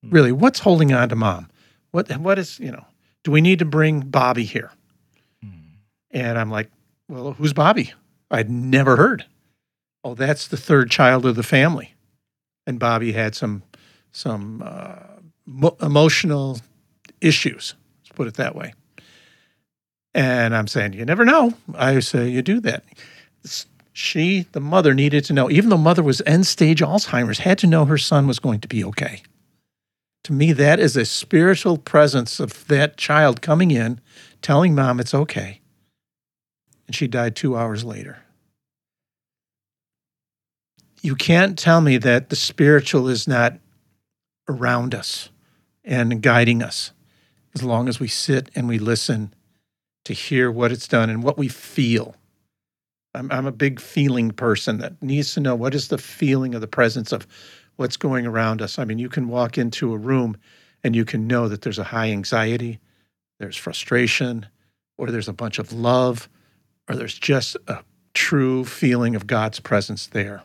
Hmm. 0.03 0.11
Really, 0.11 0.33
what's 0.33 0.61
holding 0.61 0.93
on 0.93 1.11
to 1.11 1.17
mom? 1.17 1.51
What 1.91 2.11
what 2.19 2.39
is 2.39 2.59
you 2.59 2.73
know? 2.73 2.85
Do 3.25 3.31
we 3.31 3.41
need 3.41 3.59
to 3.59 3.65
bring 3.67 4.01
Bobby 4.01 4.45
here? 4.45 4.71
Hmm. 5.43 5.51
And 6.11 6.39
I'm 6.39 6.51
like, 6.51 6.71
well, 7.09 7.33
who's 7.33 7.53
Bobby? 7.53 7.93
I'd 8.31 8.51
never 8.51 8.97
heard. 8.97 9.27
Oh, 10.05 10.15
that's 10.15 10.49
the 10.49 10.57
third 10.57 10.91
child 10.91 11.27
of 11.27 11.37
the 11.37 11.43
family. 11.43 11.95
And 12.67 12.79
Bobby 12.79 13.13
had 13.13 13.35
some 13.35 13.63
some 14.13 14.63
uh, 14.65 15.21
mo- 15.47 15.77
emotional 15.81 16.61
issues. 17.21 17.75
Let's 18.03 18.17
put 18.17 18.29
it 18.29 18.35
that 18.35 18.55
way. 18.55 18.75
And 20.15 20.55
I'm 20.55 20.69
saying, 20.69 20.93
you 20.93 21.05
never 21.05 21.25
know. 21.25 21.55
I 21.75 22.01
say 22.01 22.29
you 22.29 22.43
do 22.43 22.61
that. 22.61 22.85
She, 23.95 24.47
the 24.53 24.61
mother, 24.61 24.93
needed 24.93 25.25
to 25.27 25.33
know, 25.33 25.51
even 25.51 25.71
though 25.71 25.79
mother 25.79 26.03
was 26.03 26.21
end 26.27 26.47
stage 26.47 26.81
Alzheimer's, 26.81 27.39
had 27.39 27.59
to 27.59 27.67
know 27.67 27.87
her 27.87 27.99
son 27.99 28.27
was 28.27 28.39
going 28.39 28.61
to 28.61 28.69
be 28.69 28.85
okay. 28.85 29.23
To 30.25 30.33
me, 30.33 30.53
that 30.53 30.79
is 30.79 30.97
a 30.97 31.05
spiritual 31.05 31.79
presence 31.79 32.39
of 32.39 32.67
that 32.69 32.97
child 32.97 33.41
coming 33.41 33.71
in, 33.71 34.01
telling 34.41 34.75
mom 34.75 35.01
it's 35.01 35.15
okay 35.15 35.63
and 36.93 36.95
she 36.95 37.07
died 37.07 37.35
two 37.35 37.57
hours 37.57 37.85
later. 37.85 38.22
You 41.03 41.17
can't 41.17 41.59
tell 41.59 41.81
me 41.81 41.99
that 41.99 42.29
the 42.29 42.37
spiritual 42.37 43.09
is 43.09 43.27
not 43.27 43.59
around 44.49 44.95
us 44.95 45.31
and 45.85 46.23
guiding 46.23 46.63
us 46.63 46.93
as 47.57 47.65
long 47.65 47.89
as 47.89 47.99
we 47.99 48.07
sit 48.07 48.51
and 48.55 48.69
we 48.69 48.79
listen 48.79 49.35
to 50.05 50.13
hear 50.13 50.49
what 50.49 50.71
it's 50.71 50.87
done 50.87 51.11
and 51.11 51.25
what 51.25 51.37
we 51.37 51.49
feel. 51.49 52.15
I'm, 53.15 53.31
I'm 53.33 53.47
a 53.47 53.53
big 53.53 53.81
feeling 53.81 54.31
person 54.31 54.79
that 54.79 55.03
needs 55.03 55.35
to 55.35 55.41
know 55.41 55.57
what 55.57 55.75
is 55.75 55.89
the 55.89 55.99
feeling 55.99 56.55
of 56.55 56.61
the 56.61 56.69
presence 56.69 57.11
of 57.11 57.27
what's 57.77 57.97
going 57.97 58.25
around 58.25 58.63
us. 58.63 58.79
I 58.79 58.85
mean, 58.85 59.01
you 59.01 59.09
can 59.09 59.27
walk 59.27 59.59
into 59.59 59.93
a 59.93 59.99
room 59.99 60.37
and 60.85 60.95
you 60.95 61.05
can 61.05 61.27
know 61.27 61.49
that 61.49 61.63
there's 61.63 61.81
a 61.81 61.85
high 61.85 62.11
anxiety, 62.11 62.79
there's 63.41 63.57
frustration, 63.57 64.47
or 64.99 65.11
there's 65.11 65.29
a 65.29 65.33
bunch 65.33 65.59
of 65.59 65.73
love, 65.73 66.29
or 66.89 66.95
there's 66.95 67.19
just 67.19 67.57
a 67.67 67.83
true 68.15 68.65
feeling 68.65 69.17
of 69.17 69.27
God's 69.27 69.59
presence 69.59 70.07
there. 70.07 70.45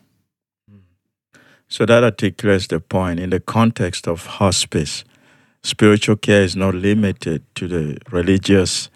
So 1.67 1.86
that 1.86 2.03
articulates 2.03 2.67
the 2.67 2.80
point. 2.80 3.19
In 3.19 3.30
the 3.30 3.39
context 3.39 4.08
of 4.08 4.25
hospice, 4.25 5.03
spiritual 5.63 6.15
care 6.15 6.43
is 6.43 6.56
not 6.56 6.75
limited 6.75 7.43
to 7.56 7.67
the 7.67 7.97
religious 8.12 8.89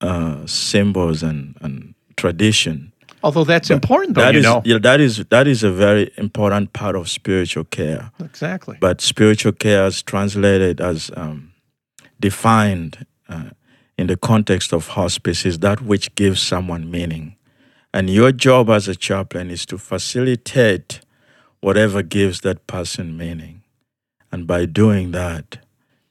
uh, 0.00 0.46
symbols 0.46 1.22
and, 1.22 1.56
and 1.60 1.94
tradition. 2.16 2.92
Although 3.22 3.44
that's 3.44 3.68
but 3.68 3.74
important, 3.74 4.14
though, 4.14 4.22
that 4.22 4.34
you 4.34 4.40
is, 4.40 4.44
know. 4.44 4.62
Yeah, 4.64 4.78
that 4.78 5.00
is 5.00 5.24
that 5.30 5.48
is 5.48 5.64
a 5.64 5.72
very 5.72 6.10
important 6.16 6.72
part 6.72 6.94
of 6.94 7.08
spiritual 7.08 7.64
care. 7.64 8.12
Exactly. 8.20 8.76
But 8.80 9.00
spiritual 9.00 9.52
care 9.52 9.86
is 9.86 10.02
translated 10.02 10.80
as 10.80 11.10
um, 11.16 11.52
defined 12.20 13.04
uh, 13.28 13.50
in 13.96 14.06
the 14.06 14.16
context 14.16 14.72
of 14.72 14.88
hospice 14.88 15.44
is 15.44 15.58
that 15.58 15.82
which 15.82 16.14
gives 16.14 16.40
someone 16.40 16.90
meaning. 16.90 17.36
And 17.92 18.08
your 18.08 18.30
job 18.32 18.70
as 18.70 18.86
a 18.86 18.94
chaplain 18.94 19.50
is 19.50 19.66
to 19.66 19.78
facilitate 19.78 21.00
whatever 21.60 22.02
gives 22.02 22.40
that 22.42 22.66
person 22.66 23.16
meaning. 23.16 23.62
And 24.30 24.46
by 24.46 24.66
doing 24.66 25.12
that, 25.12 25.58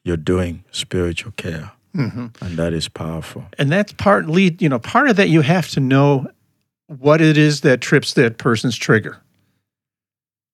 you're 0.04 0.18
doing 0.18 0.64
spiritual 0.72 1.32
care. 1.34 1.72
Mm-hmm. 1.96 2.44
And 2.44 2.58
that 2.58 2.74
is 2.74 2.88
powerful. 2.88 3.46
and 3.58 3.72
that's 3.72 3.92
part 3.94 4.28
lead 4.30 4.62
you 4.62 4.70
know 4.70 4.78
part 4.78 5.10
of 5.10 5.16
that 5.16 5.30
you 5.30 5.42
have 5.42 5.68
to 5.70 5.80
know 5.80 6.28
what 6.88 7.22
it 7.22 7.38
is 7.38 7.62
that 7.62 7.82
trips 7.82 8.14
that 8.14 8.38
person's 8.38 8.78
trigger 8.78 9.18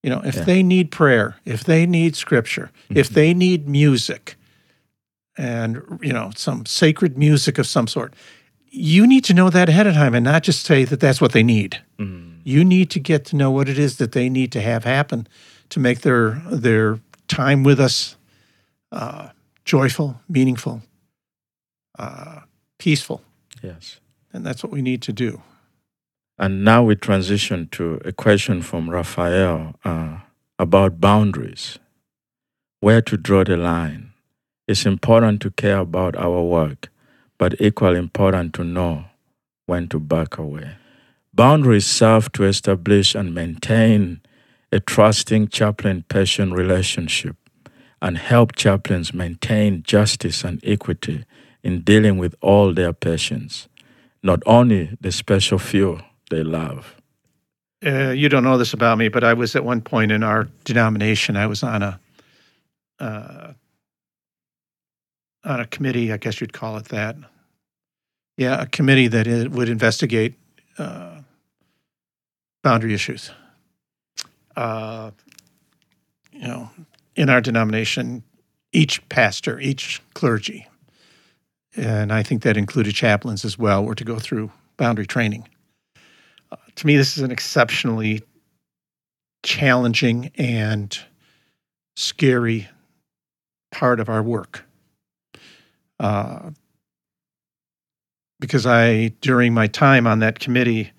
you 0.03 0.09
know 0.09 0.21
if 0.23 0.35
Yeah. 0.35 0.43
they 0.43 0.63
need 0.63 0.89
prayer 0.89 1.35
if 1.43 1.65
they 1.65 1.85
need 1.85 2.15
scripture 2.15 2.71
if 2.89 3.07
mm-hmm. 3.07 3.15
they 3.15 3.33
need 3.33 3.67
music 3.67 4.37
and 5.37 5.81
you 6.01 6.13
know 6.13 6.31
some 6.35 6.65
sacred 6.65 7.17
music 7.17 7.57
of 7.57 7.67
some 7.67 7.87
sort 7.87 8.13
you 8.69 9.05
need 9.05 9.25
to 9.25 9.33
know 9.33 9.49
that 9.49 9.67
ahead 9.67 9.87
of 9.87 9.95
time 9.95 10.15
and 10.15 10.23
not 10.23 10.43
just 10.43 10.65
say 10.65 10.85
that 10.85 10.99
that's 11.01 11.19
what 11.19 11.33
they 11.33 11.43
need 11.43 11.81
mm. 11.99 12.32
You 12.43 12.63
need 12.65 12.89
to 12.91 12.99
get 12.99 13.25
to 13.25 13.35
know 13.35 13.51
what 13.51 13.69
it 13.69 13.77
is 13.79 13.97
that 13.97 14.11
they 14.11 14.29
need 14.29 14.51
to 14.51 14.61
have 14.61 14.83
happen 14.83 15.27
to 15.69 15.79
make 15.79 16.01
their 16.01 16.41
their 16.51 16.99
time 17.27 17.63
with 17.63 17.79
us 17.79 18.15
uh, 18.91 19.29
joyful 19.65 20.15
meaningful 20.27 20.81
uh, 21.99 22.41
peaceful 22.77 23.21
Yes. 23.61 23.99
and 24.33 24.45
that's 24.45 24.63
what 24.63 24.73
we 24.73 24.81
need 24.81 25.01
to 25.03 25.13
do. 25.13 25.41
And 26.37 26.63
now 26.65 26.83
we 26.83 26.95
transition 26.95 27.69
to 27.71 28.01
a 28.03 28.11
question 28.11 28.61
from 28.61 28.89
Raphael 28.89 29.75
uh, 29.85 30.17
about 30.59 30.99
boundaries. 30.99 31.79
Where 32.81 33.01
to 33.03 33.15
draw 33.15 33.43
the 33.45 33.55
line. 33.55 34.11
It's 34.67 34.85
important 34.85 35.41
to 35.41 35.51
care 35.51 35.77
about 35.77 36.15
our 36.17 36.41
work, 36.43 36.89
but 37.37 37.53
equally 37.61 37.99
important 37.99 38.53
to 38.55 38.63
know 38.63 39.05
when 39.67 39.87
to 39.89 39.99
back 39.99 40.37
away. 40.37 40.75
Boundaries 41.33 41.85
serve 41.85 42.31
to 42.33 42.43
establish 42.43 43.15
and 43.15 43.33
maintain 43.33 44.21
a 44.71 44.79
trusting 44.79 45.47
chaplain 45.47 46.03
patient 46.07 46.53
relationship 46.53 47.35
and 48.01 48.17
help 48.17 48.55
chaplains 48.55 49.13
maintain 49.13 49.81
justice 49.83 50.43
and 50.43 50.59
equity 50.63 51.25
in 51.63 51.81
dealing 51.81 52.17
with 52.17 52.35
all 52.41 52.73
their 52.73 52.93
patients, 52.93 53.67
not 54.21 54.43
only 54.45 54.95
the 55.01 55.11
special 55.11 55.57
few 55.57 55.99
they 56.29 56.43
love. 56.43 56.95
Uh, 57.85 58.11
you 58.11 58.29
don't 58.29 58.43
know 58.43 58.57
this 58.57 58.73
about 58.73 58.97
me, 58.97 59.09
but 59.09 59.23
I 59.23 59.33
was 59.33 59.55
at 59.55 59.65
one 59.65 59.81
point 59.81 60.11
in 60.11 60.23
our 60.23 60.47
denomination. 60.63 61.35
I 61.35 61.47
was 61.47 61.63
on 61.63 61.81
a 61.81 61.99
uh, 62.99 63.53
on 65.45 65.59
a 65.59 65.65
committee, 65.65 66.13
I 66.13 66.17
guess 66.17 66.39
you'd 66.39 66.53
call 66.53 66.77
it 66.77 66.85
that. 66.85 67.17
Yeah, 68.37 68.61
a 68.61 68.65
committee 68.65 69.07
that 69.07 69.51
would 69.51 69.67
investigate 69.67 70.35
uh, 70.77 71.12
boundary 72.63 72.93
issues. 72.93 73.31
Uh, 74.55 75.11
you 76.31 76.47
know, 76.47 76.69
in 77.15 77.29
our 77.29 77.41
denomination, 77.41 78.23
each 78.71 79.07
pastor, 79.09 79.59
each 79.59 80.01
clergy, 80.13 80.67
and 81.75 82.11
I 82.11 82.23
think 82.23 82.43
that 82.43 82.57
included 82.57 82.95
chaplains 82.95 83.45
as 83.45 83.57
well, 83.57 83.83
were 83.83 83.95
to 83.95 84.03
go 84.03 84.19
through 84.19 84.51
boundary 84.77 85.05
training. 85.07 85.47
Uh, 86.51 86.57
to 86.75 86.87
me, 86.87 86.97
this 86.97 87.17
is 87.17 87.23
an 87.23 87.31
exceptionally 87.31 88.21
challenging 89.43 90.31
and 90.35 90.97
scary 91.95 92.67
part 93.71 93.99
of 93.99 94.09
our 94.09 94.23
work. 94.23 94.65
Uh, 95.99 96.51
because 98.39 98.65
I, 98.65 99.09
during 99.21 99.53
my 99.53 99.67
time 99.67 100.05
on 100.05 100.19
that 100.19 100.39
committee, 100.39 100.91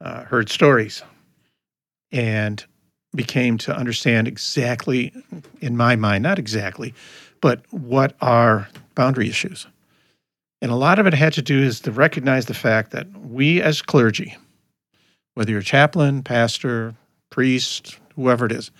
uh, 0.00 0.24
heard 0.24 0.48
stories 0.48 1.02
and 2.12 2.64
became 3.14 3.58
to 3.58 3.76
understand 3.76 4.26
exactly, 4.26 5.12
in 5.60 5.76
my 5.76 5.96
mind, 5.96 6.22
not 6.22 6.38
exactly, 6.38 6.94
but 7.40 7.62
what 7.70 8.14
are 8.20 8.68
boundary 8.94 9.28
issues. 9.28 9.66
And 10.60 10.72
a 10.72 10.76
lot 10.76 10.98
of 10.98 11.06
it 11.06 11.14
had 11.14 11.32
to 11.34 11.42
do 11.42 11.62
is 11.62 11.80
to 11.80 11.92
recognize 11.92 12.46
the 12.46 12.54
fact 12.54 12.90
that 12.92 13.06
we 13.20 13.60
as 13.60 13.82
clergy, 13.82 14.36
whether 15.34 15.50
you're 15.50 15.60
a 15.60 15.64
chaplain, 15.64 16.22
pastor, 16.22 16.94
priest, 17.30 17.98
whoever 18.16 18.46
it 18.46 18.52
is, 18.52 18.70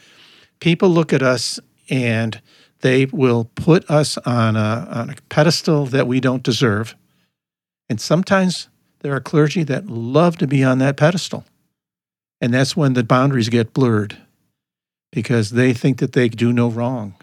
people 0.60 0.88
look 0.88 1.12
at 1.12 1.22
us 1.22 1.60
and 1.90 2.40
they 2.80 3.06
will 3.06 3.50
put 3.54 3.88
us 3.90 4.16
on 4.18 4.56
a, 4.56 4.88
on 4.90 5.10
a 5.10 5.14
pedestal 5.28 5.86
that 5.86 6.06
we 6.06 6.20
don't 6.20 6.42
deserve. 6.42 6.94
And 7.88 8.00
sometimes 8.00 8.68
there 9.04 9.14
are 9.14 9.20
clergy 9.20 9.62
that 9.62 9.86
love 9.86 10.38
to 10.38 10.46
be 10.46 10.64
on 10.64 10.78
that 10.78 10.96
pedestal. 10.96 11.44
And 12.40 12.54
that's 12.54 12.74
when 12.74 12.94
the 12.94 13.04
boundaries 13.04 13.50
get 13.50 13.74
blurred 13.74 14.16
because 15.12 15.50
they 15.50 15.74
think 15.74 15.98
that 15.98 16.12
they 16.12 16.30
do 16.30 16.54
no 16.54 16.68
wrong. 16.70 17.14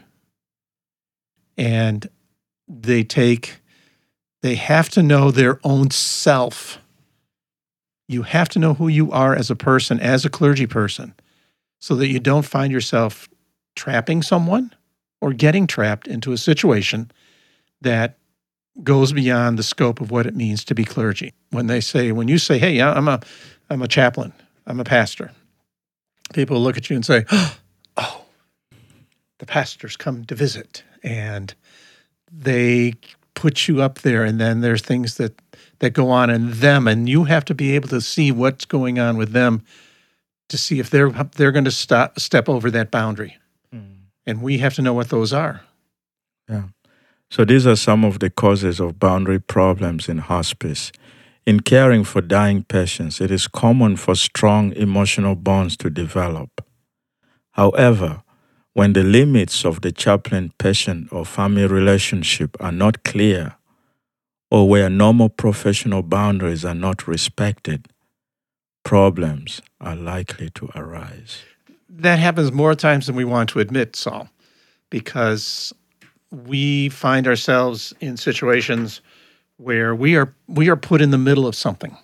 And 1.58 2.08
they 2.68 3.04
take, 3.04 3.62
they 4.44 4.54
have 4.54 4.90
to 4.90 5.02
know 5.02 5.32
their 5.32 5.60
own 5.64 5.90
self. 5.90 6.78
You 8.08 8.22
have 8.22 8.50
to 8.50 8.60
know 8.60 8.76
who 8.76 8.88
you 8.88 9.12
are 9.12 9.36
as 9.36 9.50
a 9.50 9.56
person, 9.56 10.00
as 10.00 10.24
a 10.24 10.30
clergy 10.30 10.68
person, 10.68 11.16
so 11.80 11.96
that 11.96 12.10
you 12.10 12.20
don't 12.20 12.46
find 12.46 12.72
yourself 12.72 13.28
trapping 13.76 14.22
someone 14.22 14.72
or 15.20 15.34
getting 15.34 15.66
trapped 15.66 16.06
into 16.06 16.32
a 16.32 16.38
situation 16.38 17.10
that 17.82 18.20
goes 18.84 19.14
beyond 19.14 19.60
the 19.60 19.64
scope 19.64 20.02
of 20.02 20.12
what 20.12 20.26
it 20.26 20.36
means 20.36 20.64
to 20.66 20.76
be 20.76 20.84
clergy. 20.84 21.34
When 21.50 21.68
they 21.68 21.82
say, 21.82 22.12
when 22.12 22.28
you 22.28 22.38
say, 22.38 22.58
"Hey, 22.58 22.82
I'm 22.82 23.08
a, 23.08 23.20
I'm 23.70 23.82
a 23.82 23.88
chaplain, 23.88 24.34
I'm 24.66 24.80
a 24.80 24.84
pastor," 24.84 25.32
people 26.34 26.60
look 26.60 26.78
at 26.78 26.90
you 26.90 26.96
and 26.96 27.06
say, 27.06 27.26
"Oh, 27.98 28.26
the 29.40 29.46
pastors 29.46 29.98
come 29.98 30.26
to 30.26 30.36
visit," 30.36 30.84
and 31.04 31.54
they 32.32 32.94
put 33.34 33.68
you 33.68 33.82
up 33.82 34.00
there, 34.00 34.24
and 34.24 34.40
then 34.40 34.62
there's 34.62 34.82
things 34.82 35.18
that 35.18 35.40
that 35.80 35.92
go 35.92 36.10
on 36.10 36.30
in 36.30 36.52
them, 36.52 36.88
and 36.88 37.10
you 37.10 37.26
have 37.26 37.44
to 37.46 37.56
be 37.56 37.76
able 37.76 37.90
to 37.90 38.02
see 38.02 38.32
what's 38.32 38.66
going 38.66 39.00
on 39.00 39.18
with 39.18 39.32
them 39.32 39.64
to 40.50 40.58
see 40.58 40.80
if 40.80 40.90
they're 40.90 41.10
they're 41.10 41.52
going 41.52 41.66
to 41.66 41.72
stop 41.72 42.20
step 42.20 42.48
over 42.48 42.72
that 42.72 42.92
boundary, 42.92 43.38
hmm. 43.72 43.80
and 44.26 44.42
we 44.42 44.60
have 44.60 44.76
to 44.76 44.82
know 44.82 44.94
what 44.94 45.10
those 45.10 45.34
are. 45.34 45.62
Yeah. 46.50 46.64
So 47.32 47.46
these 47.46 47.66
are 47.66 47.78
some 47.78 48.04
of 48.04 48.20
the 48.20 48.30
causes 48.30 48.82
of 48.82 49.00
boundary 49.00 49.40
problems 49.40 50.10
in 50.10 50.18
hospice. 50.18 50.92
In 51.46 51.62
caring 51.62 52.04
for 52.04 52.20
dying 52.22 52.64
patients, 52.64 53.22
it 53.22 53.32
is 53.32 53.48
common 53.48 53.96
for 53.96 54.16
strong 54.16 54.74
emotional 54.74 55.36
bonds 55.36 55.78
to 55.78 55.90
develop. 55.90 56.50
However, 57.52 58.24
when 58.74 58.92
the 58.92 59.04
limits 59.04 59.64
of 59.64 59.80
the 59.80 59.94
chaplain 59.94 60.52
patient 60.58 61.08
or 61.14 61.26
family 61.26 61.66
relationship 61.66 62.58
are 62.60 62.72
not 62.74 63.06
clear, 63.06 63.56
or 64.50 64.68
where 64.68 64.90
normal 64.90 65.30
professional 65.30 66.04
boundaries 66.04 66.66
are 66.66 66.76
not 66.76 67.08
respected, 67.08 67.88
problems 68.84 69.62
are 69.80 69.96
likely 69.96 70.50
to 70.50 70.70
arise. 70.76 71.44
That 71.90 72.20
happens 72.20 72.52
more 72.52 72.76
times 72.76 73.08
than 73.08 73.16
we 73.16 73.24
want 73.24 73.50
to 73.52 73.60
admit, 73.60 73.96
Saul, 73.96 74.30
because 74.90 75.74
we 76.32 76.90
find 76.90 77.28
ourselves 77.28 77.94
in 78.00 78.18
situations 78.18 79.02
where 79.58 79.94
we 79.94 80.16
are 80.16 80.34
we 80.48 80.70
are 80.70 80.76
put 80.76 81.02
in 81.02 81.12
the 81.12 81.18
middle 81.18 81.46
of 81.46 81.56
something, 81.56 81.98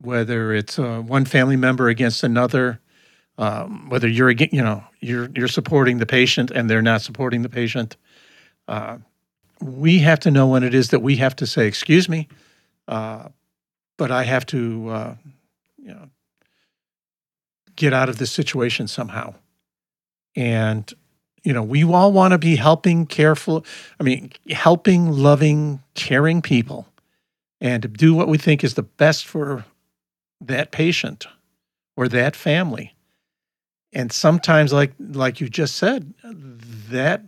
whether 0.00 0.52
it's 0.52 0.78
uh, 0.78 1.00
one 1.00 1.24
family 1.24 1.56
member 1.56 1.88
against 1.88 2.22
another, 2.22 2.80
um, 3.38 3.88
whether 3.88 4.06
you're 4.06 4.30
you 4.30 4.62
know 4.62 4.84
you're 5.00 5.28
you're 5.34 5.48
supporting 5.48 5.98
the 5.98 6.06
patient 6.06 6.50
and 6.50 6.70
they're 6.70 6.82
not 6.82 7.00
supporting 7.00 7.42
the 7.42 7.48
patient. 7.48 7.96
Uh, 8.68 8.98
we 9.60 9.98
have 10.00 10.20
to 10.20 10.30
know 10.30 10.46
when 10.46 10.62
it 10.62 10.74
is 10.74 10.90
that 10.90 11.00
we 11.00 11.16
have 11.16 11.34
to 11.36 11.46
say, 11.46 11.66
"Excuse 11.66 12.08
me," 12.08 12.28
uh, 12.86 13.28
but 13.96 14.10
I 14.10 14.24
have 14.24 14.44
to, 14.46 14.88
uh, 14.88 15.14
you 15.78 15.88
know, 15.88 16.10
get 17.74 17.92
out 17.92 18.08
of 18.08 18.18
this 18.18 18.30
situation 18.30 18.86
somehow. 18.86 19.34
And 20.34 20.92
you 21.46 21.52
know, 21.52 21.62
we 21.62 21.84
all 21.84 22.10
want 22.12 22.32
to 22.32 22.38
be 22.38 22.56
helping, 22.56 23.06
careful. 23.06 23.64
I 24.00 24.02
mean, 24.02 24.32
helping, 24.50 25.12
loving, 25.12 25.80
caring 25.94 26.42
people, 26.42 26.88
and 27.60 27.82
to 27.84 27.88
do 27.88 28.14
what 28.14 28.26
we 28.26 28.36
think 28.36 28.64
is 28.64 28.74
the 28.74 28.82
best 28.82 29.24
for 29.24 29.64
that 30.40 30.72
patient 30.72 31.28
or 31.96 32.08
that 32.08 32.34
family. 32.34 32.96
And 33.92 34.10
sometimes, 34.10 34.72
like 34.72 34.92
like 34.98 35.40
you 35.40 35.48
just 35.48 35.76
said, 35.76 36.12
that 36.90 37.22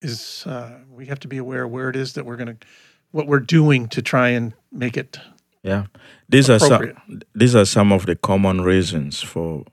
is 0.00 0.44
uh, 0.46 0.78
we 0.90 1.04
have 1.04 1.20
to 1.20 1.28
be 1.28 1.36
aware 1.36 1.68
where 1.68 1.90
it 1.90 1.96
is 1.96 2.14
that 2.14 2.24
we're 2.24 2.36
going 2.36 2.56
to 2.56 2.66
what 3.10 3.26
we're 3.26 3.40
doing 3.40 3.88
to 3.88 4.00
try 4.00 4.30
and 4.30 4.54
make 4.72 4.96
it 4.96 5.18
Yeah, 5.62 5.84
these 6.30 6.48
are 6.48 6.58
some. 6.58 6.94
These 7.34 7.54
are 7.54 7.66
some 7.66 7.92
of 7.92 8.06
the 8.06 8.16
common 8.16 8.62
reasons 8.62 9.20
for 9.20 9.66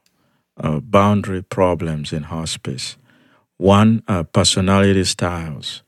uh, 0.58 0.80
boundary 0.80 1.42
problems 1.42 2.14
in 2.14 2.24
hospice. 2.24 2.98
One, 3.58 4.02
personality 4.34 5.04
styles 5.04 5.84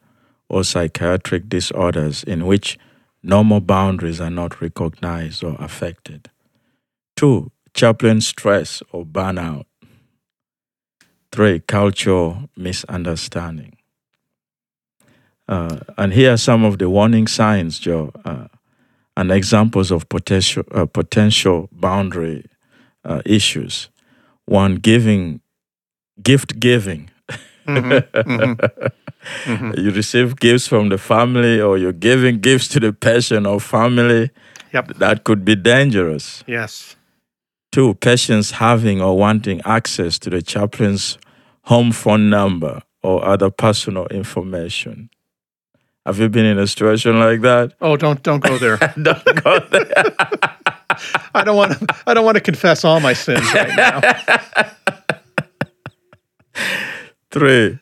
or 0.47 0.63
psychiatric 0.63 1.49
disorders 1.49 2.23
in 2.23 2.45
which 2.45 2.78
normal 3.23 3.62
boundaries 3.62 4.21
are 4.21 4.30
not 4.30 4.62
recognized 4.62 5.43
or 5.43 5.56
affected. 5.60 6.30
Two, 7.15 7.52
chaplain 7.73 8.21
stress 8.21 8.84
or 8.91 9.06
burnout. 9.06 9.65
Three, 11.32 11.62
cultural 11.62 12.49
misunderstanding. 12.56 13.78
Uh, 15.47 15.80
and 15.97 16.13
here 16.13 16.34
are 16.34 16.38
some 16.38 16.63
of 16.63 16.78
the 16.78 16.89
warning 16.89 17.28
signs, 17.28 17.80
Joe, 17.80 18.12
uh, 18.23 18.47
and 19.17 19.32
examples 19.32 19.91
of 19.91 20.08
potential 20.10 20.63
uh, 20.71 20.86
potential 20.86 21.69
boundary 21.71 22.45
uh, 23.04 23.21
issues. 23.26 23.89
One, 24.45 24.75
giving, 24.75 25.41
gift 26.21 26.60
giving. 26.60 27.10
Mm-hmm, 27.65 28.32
mm-hmm. 28.32 28.65
Mm-hmm. 29.45 29.71
You 29.79 29.91
receive 29.91 30.36
gifts 30.36 30.67
from 30.67 30.89
the 30.89 30.97
family, 30.97 31.62
or 31.62 31.77
you're 31.77 31.93
giving 31.93 32.39
gifts 32.39 32.67
to 32.69 32.79
the 32.79 32.91
patient 32.91 33.47
or 33.47 33.60
family. 33.62 34.32
Yep. 34.73 34.95
That 34.97 35.23
could 35.23 35.45
be 35.45 35.56
dangerous. 35.56 36.43
Yes. 36.45 36.97
Two, 37.71 37.93
patients 37.95 38.51
having 38.51 39.01
or 39.01 39.17
wanting 39.17 39.62
access 39.65 40.19
to 40.19 40.29
the 40.29 40.41
chaplain's 40.41 41.17
home 41.63 41.91
phone 41.91 42.29
number 42.29 42.82
or 43.01 43.23
other 43.23 43.49
personal 43.49 44.08
information. 44.08 45.10
Have 46.06 46.19
you 46.19 46.27
been 46.27 46.45
in 46.45 46.60
a 46.60 46.67
situation 46.67 47.17
like 47.19 47.41
that? 47.41 47.73
Oh, 47.79 47.95
don't 47.95 48.21
don't 48.23 48.43
go 48.43 48.58
there. 48.58 48.77
Don't 49.01 49.43
go 49.43 49.60
there. 49.71 50.15
I 51.36 51.43
don't 51.43 51.56
want 51.56 51.71
to. 51.79 51.95
I 52.08 52.13
don't 52.13 52.25
want 52.25 52.36
to 52.36 52.41
confess 52.41 52.84
all 52.84 52.99
my 52.99 53.13
sins 53.13 53.41
right 53.53 53.75
now. 53.75 54.01
Three, 57.32 57.79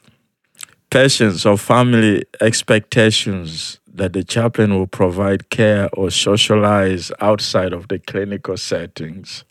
patients 0.89 1.45
or 1.45 1.57
family 1.57 2.23
expectations 2.39 3.79
that 3.93 4.13
the 4.13 4.23
chaplain 4.23 4.73
will 4.73 4.87
provide 4.87 5.49
care 5.49 5.89
or 5.93 6.09
socialize 6.09 7.11
outside 7.19 7.73
of 7.73 7.89
the 7.89 7.99
clinical 7.99 8.55
settings. 8.57 9.43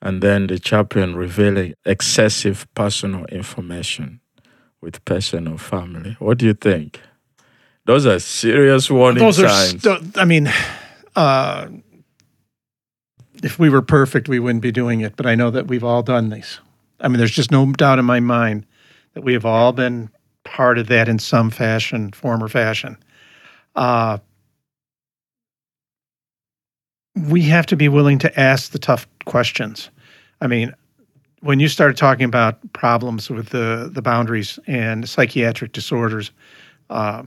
And 0.00 0.22
then 0.22 0.46
the 0.46 0.58
chaplain 0.58 1.14
revealing 1.16 1.74
excessive 1.84 2.66
personal 2.74 3.26
information 3.26 4.20
with 4.80 5.04
patient 5.04 5.48
or 5.48 5.58
family. 5.58 6.16
What 6.20 6.38
do 6.38 6.46
you 6.46 6.54
think? 6.54 7.00
Those 7.84 8.06
are 8.06 8.18
serious 8.18 8.90
warning 8.90 9.22
Those 9.24 9.40
are. 9.40 9.48
signs. 9.48 9.82
St- 9.82 10.16
I 10.16 10.24
mean, 10.24 10.50
uh, 11.16 11.68
if 13.42 13.58
we 13.58 13.70
were 13.70 13.82
perfect, 13.82 14.28
we 14.28 14.38
wouldn't 14.38 14.62
be 14.62 14.72
doing 14.72 15.00
it. 15.00 15.16
But 15.16 15.26
I 15.26 15.34
know 15.34 15.50
that 15.50 15.66
we've 15.66 15.84
all 15.84 16.02
done 16.02 16.30
these. 16.30 16.60
I 17.00 17.08
mean, 17.08 17.18
there's 17.18 17.30
just 17.30 17.50
no 17.50 17.70
doubt 17.72 17.98
in 17.98 18.04
my 18.04 18.20
mind 18.20 18.66
that 19.14 19.22
we 19.22 19.32
have 19.32 19.44
all 19.44 19.72
been 19.72 20.10
part 20.44 20.78
of 20.78 20.88
that 20.88 21.08
in 21.08 21.18
some 21.18 21.50
fashion, 21.50 22.10
form 22.12 22.42
or 22.42 22.48
fashion. 22.48 22.96
Uh, 23.76 24.18
we 27.26 27.42
have 27.42 27.66
to 27.66 27.76
be 27.76 27.88
willing 27.88 28.18
to 28.18 28.40
ask 28.40 28.72
the 28.72 28.78
tough 28.78 29.06
questions. 29.24 29.90
I 30.40 30.46
mean, 30.46 30.72
when 31.40 31.60
you 31.60 31.68
started 31.68 31.96
talking 31.96 32.24
about 32.24 32.58
problems 32.72 33.30
with 33.30 33.50
the 33.50 33.90
the 33.92 34.02
boundaries 34.02 34.58
and 34.66 35.08
psychiatric 35.08 35.72
disorders, 35.72 36.30
uh, 36.90 37.22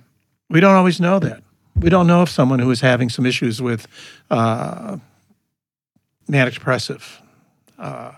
we 0.49 0.59
don't 0.59 0.75
always 0.75 0.99
know 0.99 1.19
that. 1.19 1.43
We 1.75 1.89
don't 1.89 2.07
know 2.07 2.21
if 2.21 2.29
someone 2.29 2.59
who 2.59 2.69
is 2.71 2.81
having 2.81 3.09
some 3.09 3.25
issues 3.25 3.61
with 3.61 3.87
uh, 4.29 4.97
manic 6.31 6.53
depressive, 6.53 7.21
uh, 7.77 8.13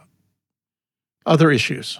other 1.25 1.49
issues, 1.49 1.99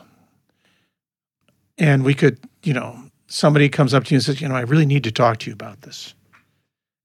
and 1.80 2.06
we 2.06 2.14
could, 2.14 2.38
you 2.62 2.74
know, 2.74 3.04
somebody 3.26 3.68
comes 3.68 3.96
up 3.96 4.04
to 4.06 4.12
you 4.12 4.18
and 4.18 4.24
says, 4.24 4.40
you 4.40 4.48
know, 4.48 4.56
I 4.56 4.62
really 4.62 4.86
need 4.86 5.04
to 5.06 5.12
talk 5.12 5.40
to 5.40 5.50
you 5.50 5.54
about 5.54 5.82
this. 5.82 6.14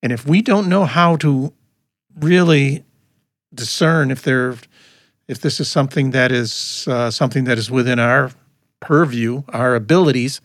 And 0.03 0.13
if 0.13 0.27
we 0.27 0.43
don't 0.43 0.69
know 0.69 0.85
how 0.85 1.17
to 1.17 1.55
really 2.21 2.85
discern 3.55 4.11
if 4.11 4.23
they're 4.23 4.57
if 5.27 5.41
this 5.41 5.59
is 5.59 5.69
something 5.69 6.11
that 6.11 6.31
is 6.31 6.87
uh, 6.89 7.11
something 7.11 7.45
that 7.45 7.59
is 7.59 7.71
within 7.71 7.99
our 7.99 8.31
purview, 8.81 9.43
our 9.49 9.75
abilities, 9.75 10.41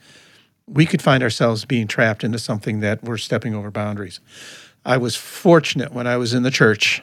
we 0.67 0.85
could 0.85 1.01
find 1.01 1.21
ourselves 1.21 1.65
being 1.65 1.87
trapped 1.87 2.23
into 2.23 2.39
something 2.39 2.79
that 2.79 3.03
we're 3.03 3.17
stepping 3.17 3.53
over 3.53 3.71
boundaries. 3.71 4.19
I 4.85 4.97
was 4.97 5.15
fortunate 5.15 5.93
when 5.93 6.07
I 6.07 6.17
was 6.17 6.33
in 6.33 6.43
the 6.43 6.51
church 6.51 7.01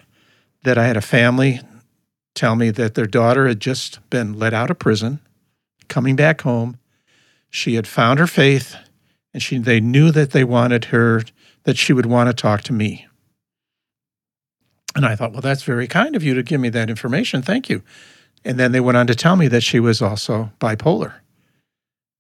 that 0.63 0.79
I 0.79 0.87
had 0.87 0.97
a 0.97 1.03
family 1.03 1.61
tell 2.35 2.57
me 2.57 2.71
that 2.71 2.95
their 2.95 3.07
daughter 3.07 3.49
had 3.49 3.61
just 3.61 3.99
been 4.11 4.39
let 4.39 4.55
out 4.55 4.71
of 4.71 4.79
prison, 4.79 5.21
coming 5.89 6.17
back 6.17 6.43
home. 6.43 6.79
She 7.51 7.75
had 7.75 7.87
found 7.87 8.19
her 8.19 8.27
faith, 8.27 8.77
and 9.35 9.43
she 9.43 9.59
they 9.59 9.81
knew 9.81 10.11
that 10.13 10.31
they 10.31 10.45
wanted 10.45 10.87
her 10.87 11.23
that 11.65 11.77
she 11.77 11.93
would 11.93 12.07
want 12.07 12.29
to 12.29 12.35
talk 12.35 12.63
to 12.63 12.73
me. 12.73 13.07
And 14.97 15.07
I 15.07 15.15
thought, 15.15 15.33
well, 15.33 15.41
that's 15.41 15.63
very 15.63 15.87
kind 15.87 16.17
of 16.17 16.23
you 16.23 16.35
to 16.35 16.43
give 16.43 16.61
me 16.61 16.69
that 16.71 16.91
information. 16.91 17.43
Thank 17.43 17.69
you. 17.69 17.83
And 18.45 18.59
then 18.59 18.73
they 18.73 18.81
went 18.81 18.97
on 18.97 19.07
to 19.07 19.15
tell 19.15 19.37
me 19.37 19.49
that 19.49 19.63
she 19.63 19.79
was 19.79 20.03
also 20.03 20.51
bipolar. 20.59 21.15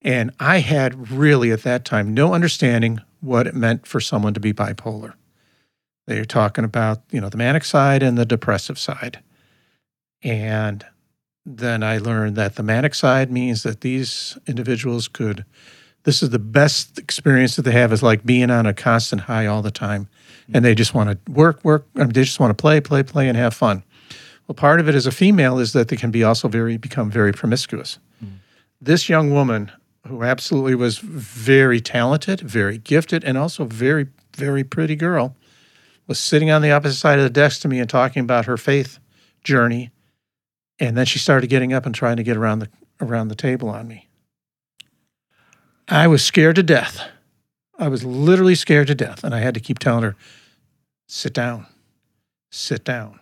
And 0.03 0.31
I 0.38 0.59
had 0.59 1.11
really 1.11 1.50
at 1.50 1.62
that 1.62 1.85
time 1.85 2.14
no 2.14 2.33
understanding 2.33 3.00
what 3.20 3.46
it 3.46 3.55
meant 3.55 3.87
for 3.87 4.00
someone 4.00 4.35
to 4.35 4.40
be 4.40 4.53
bipolar. 4.53 5.14
They 6.11 6.18
were 6.18 6.25
talking 6.25 6.64
about, 6.64 7.03
you 7.12 7.20
know, 7.20 7.29
the 7.29 7.37
manic 7.37 7.64
side 7.64 8.03
and 8.03 8.18
the 8.18 8.27
depressive 8.27 8.81
side. 8.81 9.20
And 10.25 10.85
then 11.46 11.85
I 11.85 11.99
learned 11.99 12.35
that 12.35 12.57
the 12.57 12.64
manic 12.64 12.96
side 12.96 13.31
means 13.31 13.62
that 13.62 13.83
these 13.83 14.37
individuals 14.49 15.07
could, 15.07 15.44
this 16.03 16.20
is 16.20 16.31
the 16.31 16.40
best 16.40 16.99
experience 16.99 17.55
that 17.55 17.62
they 17.62 17.70
have 17.70 17.92
is 17.92 18.03
like 18.03 18.27
being 18.27 18.51
on 18.51 18.66
a 18.66 18.75
constant 18.75 19.23
high 19.23 19.46
all 19.46 19.62
the 19.62 19.70
time. 19.70 20.09
Hmm. 20.49 20.57
And 20.57 20.64
they 20.64 20.75
just 20.75 20.94
want 20.94 21.11
to 21.11 21.33
work, 21.33 21.64
work, 21.64 21.87
I 21.94 22.01
mean, 22.01 22.09
they 22.09 22.25
just 22.25 22.40
want 22.40 22.51
to 22.51 22.61
play, 22.61 22.81
play, 22.81 23.05
play, 23.05 23.29
and 23.29 23.37
have 23.37 23.55
fun. 23.55 23.85
Well, 24.49 24.57
part 24.57 24.81
of 24.81 24.88
it 24.88 24.96
as 24.96 25.07
a 25.07 25.12
female 25.12 25.61
is 25.61 25.75
that 25.75 25.87
they 25.87 25.96
can 25.96 26.11
be 26.11 26.25
also 26.25 26.49
very, 26.49 26.77
become 26.77 27.09
very 27.09 27.33
promiscuous. 27.33 28.01
Hmm. 28.18 28.27
This 28.81 29.09
young 29.09 29.31
woman 29.31 29.70
who 30.09 30.25
absolutely 30.25 30.75
was 30.75 30.99
very 30.99 31.81
talented, 31.81 32.40
very 32.40 32.79
gifted, 32.79 33.23
and 33.23 33.38
also 33.38 33.64
very, 33.64 34.09
very 34.35 34.64
pretty 34.64 34.96
girl, 34.96 35.37
was 36.11 36.18
sitting 36.18 36.51
on 36.51 36.61
the 36.61 36.73
opposite 36.73 36.99
side 36.99 37.20
of 37.20 37.23
the 37.23 37.31
desk 37.31 37.61
to 37.61 37.68
me 37.68 37.79
and 37.79 37.88
talking 37.88 38.20
about 38.20 38.46
her 38.46 38.57
faith 38.57 38.99
journey. 39.44 39.92
And 40.81 40.96
then 40.96 41.07
she 41.07 41.20
started 41.20 41.46
getting 41.46 41.73
up 41.73 41.87
and 41.87 41.94
trying 41.94 42.16
to 42.16 42.25
get 42.25 42.37
around 42.37 42.59
the 42.59 42.68
around 43.01 43.29
the 43.29 43.37
table 43.37 43.68
on 43.68 43.87
me. 43.87 44.09
I 45.87 46.09
was 46.09 46.25
scared 46.25 46.57
to 46.57 46.64
death. 46.64 47.01
I 47.79 47.87
was 47.87 48.03
literally 48.03 48.57
scared 48.57 48.88
to 48.88 48.94
death. 48.96 49.23
And 49.23 49.33
I 49.33 49.38
had 49.38 49.55
to 49.55 49.61
keep 49.61 49.79
telling 49.79 50.03
her, 50.03 50.16
sit 51.07 51.33
down, 51.33 51.66
sit 52.51 52.83
down. 52.85 53.20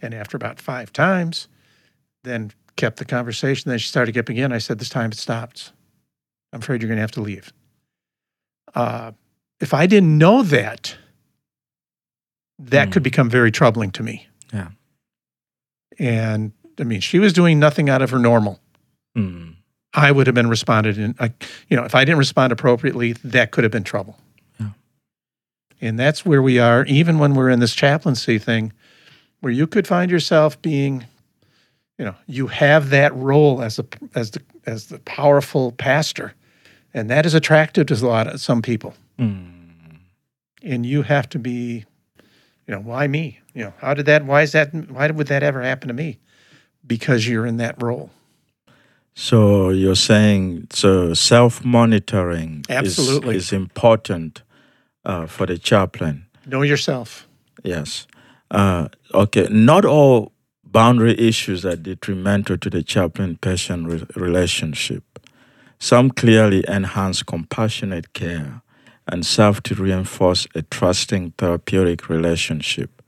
And 0.00 0.14
after 0.14 0.38
about 0.38 0.58
five 0.58 0.94
times, 0.94 1.48
then 2.24 2.50
kept 2.76 2.96
the 2.96 3.04
conversation. 3.04 3.68
Then 3.68 3.78
she 3.78 3.88
started 3.88 4.12
getting 4.12 4.38
again. 4.38 4.52
I 4.52 4.58
said, 4.58 4.78
this 4.78 4.88
time 4.88 5.12
it 5.12 5.18
stops. 5.18 5.72
I'm 6.54 6.60
afraid 6.60 6.80
you're 6.80 6.88
going 6.88 6.96
to 6.96 7.02
have 7.02 7.10
to 7.12 7.20
leave. 7.20 7.52
Uh, 8.74 9.12
if 9.60 9.74
I 9.74 9.86
didn't 9.86 10.16
know 10.16 10.42
that, 10.44 10.96
that 12.68 12.86
Hmm. 12.88 12.92
could 12.92 13.02
become 13.02 13.30
very 13.30 13.50
troubling 13.50 13.90
to 13.92 14.02
me. 14.02 14.28
Yeah. 14.52 14.68
And 15.98 16.52
I 16.78 16.84
mean, 16.84 17.00
she 17.00 17.18
was 17.18 17.32
doing 17.32 17.58
nothing 17.58 17.90
out 17.90 18.02
of 18.02 18.10
her 18.10 18.18
normal. 18.18 18.60
Mm. 19.16 19.54
I 19.92 20.12
would 20.12 20.26
have 20.26 20.34
been 20.34 20.48
responded 20.48 20.98
in, 20.98 21.14
I, 21.18 21.32
you 21.68 21.76
know, 21.76 21.84
if 21.84 21.94
I 21.94 22.04
didn't 22.04 22.18
respond 22.18 22.52
appropriately, 22.52 23.12
that 23.24 23.50
could 23.50 23.64
have 23.64 23.72
been 23.72 23.84
trouble. 23.84 24.18
Yeah. 24.58 24.68
And 25.80 25.98
that's 25.98 26.24
where 26.24 26.40
we 26.42 26.58
are, 26.58 26.84
even 26.86 27.18
when 27.18 27.34
we're 27.34 27.50
in 27.50 27.60
this 27.60 27.74
chaplaincy 27.74 28.38
thing, 28.38 28.72
where 29.40 29.52
you 29.52 29.66
could 29.66 29.86
find 29.86 30.10
yourself 30.10 30.60
being, 30.62 31.06
you 31.98 32.04
know, 32.04 32.14
you 32.26 32.46
have 32.46 32.90
that 32.90 33.14
role 33.14 33.62
as 33.62 33.78
a 33.78 33.84
as 34.14 34.30
the 34.30 34.42
as 34.64 34.86
the 34.86 34.98
powerful 35.00 35.72
pastor, 35.72 36.34
and 36.94 37.10
that 37.10 37.26
is 37.26 37.34
attractive 37.34 37.86
to 37.88 37.94
a 37.94 38.06
lot 38.06 38.26
of 38.26 38.40
some 38.40 38.62
people. 38.62 38.94
Mm. 39.18 39.50
And 40.62 40.86
you 40.86 41.02
have 41.02 41.28
to 41.30 41.38
be, 41.38 41.84
you 42.70 42.76
know, 42.76 42.82
why 42.82 43.08
me? 43.08 43.40
You 43.52 43.64
know, 43.64 43.72
how 43.78 43.94
did 43.94 44.06
that? 44.06 44.24
Why 44.24 44.42
is 44.42 44.52
that? 44.52 44.72
Why 44.72 45.10
would 45.10 45.26
that 45.26 45.42
ever 45.42 45.60
happen 45.60 45.88
to 45.88 45.94
me? 45.94 46.20
Because 46.86 47.26
you're 47.26 47.44
in 47.44 47.56
that 47.56 47.82
role. 47.82 48.10
So 49.12 49.70
you're 49.70 49.96
saying 49.96 50.68
so 50.70 51.12
self 51.12 51.64
monitoring 51.64 52.64
is, 52.68 52.76
Absolutely. 52.76 53.34
is 53.34 53.52
important 53.52 54.44
uh, 55.04 55.26
for 55.26 55.46
the 55.46 55.58
chaplain. 55.58 56.26
Know 56.46 56.62
yourself. 56.62 57.26
Yes. 57.64 58.06
Uh, 58.52 58.86
okay. 59.12 59.48
Not 59.50 59.84
all 59.84 60.30
boundary 60.62 61.18
issues 61.18 61.66
are 61.66 61.74
detrimental 61.74 62.56
to 62.58 62.70
the 62.70 62.84
chaplain 62.84 63.36
patient 63.36 63.88
re- 63.88 64.06
relationship. 64.14 65.18
Some 65.80 66.10
clearly 66.10 66.64
enhance 66.68 67.24
compassionate 67.24 68.12
care 68.12 68.62
and 69.10 69.26
serve 69.26 69.62
to 69.64 69.74
reinforce 69.74 70.46
a 70.54 70.62
trusting 70.62 71.32
therapeutic 71.32 72.08
relationship. 72.08 73.02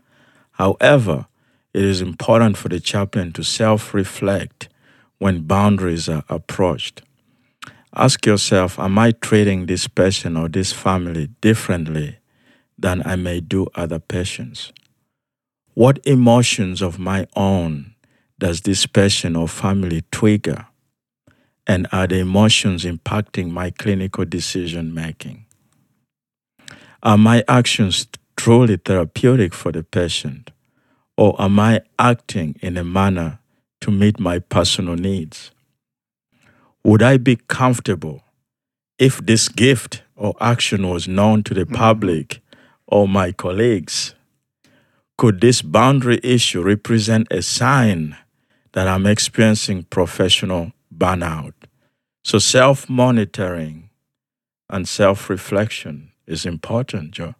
However, 0.52 1.26
it 1.72 1.84
is 1.84 2.02
important 2.02 2.58
for 2.58 2.68
the 2.68 2.80
chaplain 2.80 3.32
to 3.32 3.44
self 3.44 3.94
reflect 3.94 4.68
when 5.18 5.46
boundaries 5.46 6.08
are 6.08 6.24
approached. 6.28 7.02
Ask 7.94 8.26
yourself 8.26 8.78
Am 8.78 8.98
I 8.98 9.12
treating 9.12 9.66
this 9.66 9.86
person 9.86 10.36
or 10.36 10.48
this 10.48 10.72
family 10.72 11.28
differently 11.40 12.18
than 12.76 13.02
I 13.06 13.16
may 13.16 13.40
do 13.40 13.68
other 13.74 14.00
patients? 14.00 14.72
What 15.74 16.04
emotions 16.04 16.82
of 16.82 16.98
my 16.98 17.26
own 17.36 17.94
does 18.38 18.62
this 18.62 18.86
person 18.86 19.36
or 19.36 19.46
family 19.46 20.02
trigger? 20.10 20.66
And 21.64 21.86
are 21.92 22.08
the 22.08 22.18
emotions 22.18 22.84
impacting 22.84 23.50
my 23.50 23.70
clinical 23.70 24.24
decision 24.24 24.92
making? 24.92 25.46
Are 27.04 27.18
my 27.18 27.42
actions 27.48 28.06
truly 28.36 28.76
therapeutic 28.76 29.54
for 29.54 29.72
the 29.72 29.82
patient? 29.82 30.52
Or 31.16 31.34
am 31.42 31.58
I 31.58 31.80
acting 31.98 32.54
in 32.62 32.76
a 32.76 32.84
manner 32.84 33.40
to 33.80 33.90
meet 33.90 34.20
my 34.20 34.38
personal 34.38 34.94
needs? 34.94 35.50
Would 36.84 37.02
I 37.02 37.16
be 37.16 37.40
comfortable 37.48 38.22
if 39.00 39.18
this 39.18 39.48
gift 39.48 40.04
or 40.14 40.36
action 40.40 40.88
was 40.88 41.08
known 41.08 41.42
to 41.42 41.54
the 41.54 41.66
public 41.66 42.40
or 42.86 43.08
my 43.08 43.32
colleagues? 43.32 44.14
Could 45.18 45.40
this 45.40 45.60
boundary 45.60 46.20
issue 46.22 46.62
represent 46.62 47.26
a 47.32 47.42
sign 47.42 48.16
that 48.74 48.86
I'm 48.86 49.06
experiencing 49.06 49.84
professional 49.90 50.70
burnout? 50.96 51.54
So, 52.22 52.38
self 52.38 52.88
monitoring 52.88 53.90
and 54.70 54.86
self 54.86 55.28
reflection 55.28 56.12
is 56.26 56.46
important, 56.46 57.12
Joe. 57.12 57.35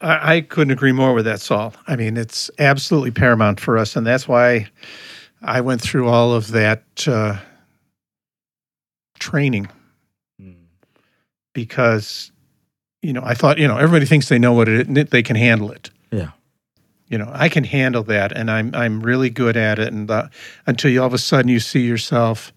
I, 0.00 0.36
I 0.36 0.40
couldn't 0.40 0.72
agree 0.72 0.92
more 0.92 1.14
with 1.14 1.24
that, 1.24 1.40
Saul. 1.40 1.74
I 1.86 1.96
mean, 1.96 2.16
it's 2.16 2.50
absolutely 2.58 3.12
paramount 3.12 3.60
for 3.60 3.78
us. 3.78 3.96
And 3.96 4.06
that's 4.06 4.26
why 4.26 4.68
I 5.40 5.60
went 5.60 5.80
through 5.80 6.08
all 6.08 6.32
of 6.32 6.48
that 6.52 6.84
uh, 7.06 7.36
training 9.18 9.68
because, 11.54 12.32
you 13.02 13.12
know, 13.12 13.22
I 13.24 13.34
thought, 13.34 13.58
you 13.58 13.68
know, 13.68 13.76
everybody 13.76 14.06
thinks 14.06 14.28
they 14.28 14.38
know 14.38 14.52
what 14.52 14.68
it 14.68 14.88
is, 14.88 15.08
they 15.10 15.22
can 15.22 15.36
handle 15.36 15.70
it. 15.70 15.90
Yeah. 16.10 16.30
You 17.08 17.18
know, 17.18 17.30
I 17.32 17.48
can 17.48 17.64
handle 17.64 18.02
that 18.04 18.32
and 18.32 18.50
I'm, 18.50 18.74
I'm 18.74 19.00
really 19.00 19.28
good 19.28 19.56
at 19.56 19.78
it. 19.78 19.92
And 19.92 20.08
the, 20.08 20.30
until 20.66 20.90
you 20.90 21.00
all 21.02 21.06
of 21.06 21.14
a 21.14 21.18
sudden 21.18 21.48
you 21.48 21.60
see 21.60 21.86
yourself 21.86 22.52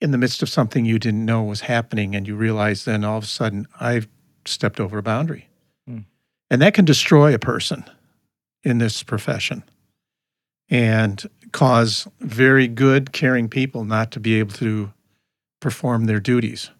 in 0.00 0.12
the 0.12 0.18
midst 0.18 0.42
of 0.42 0.48
something 0.48 0.84
you 0.84 0.98
didn't 0.98 1.24
know 1.24 1.42
was 1.42 1.62
happening 1.62 2.14
and 2.14 2.26
you 2.26 2.36
realize 2.36 2.84
then 2.84 3.04
all 3.04 3.18
of 3.18 3.24
a 3.24 3.28
sudden 3.28 3.66
I've 3.80 4.06
stepped 4.44 4.80
over 4.80 4.98
a 4.98 5.02
boundary. 5.02 5.48
Mm. 5.88 6.04
And 6.50 6.62
that 6.62 6.74
can 6.74 6.84
destroy 6.84 7.34
a 7.34 7.38
person 7.38 7.84
in 8.62 8.78
this 8.78 9.02
profession 9.02 9.64
and 10.68 11.28
cause 11.52 12.08
very 12.20 12.66
good, 12.66 13.12
caring 13.12 13.48
people 13.48 13.84
not 13.84 14.10
to 14.12 14.20
be 14.20 14.38
able 14.38 14.52
to 14.54 14.92
perform 15.60 16.06
their 16.06 16.20
duties 16.20 16.70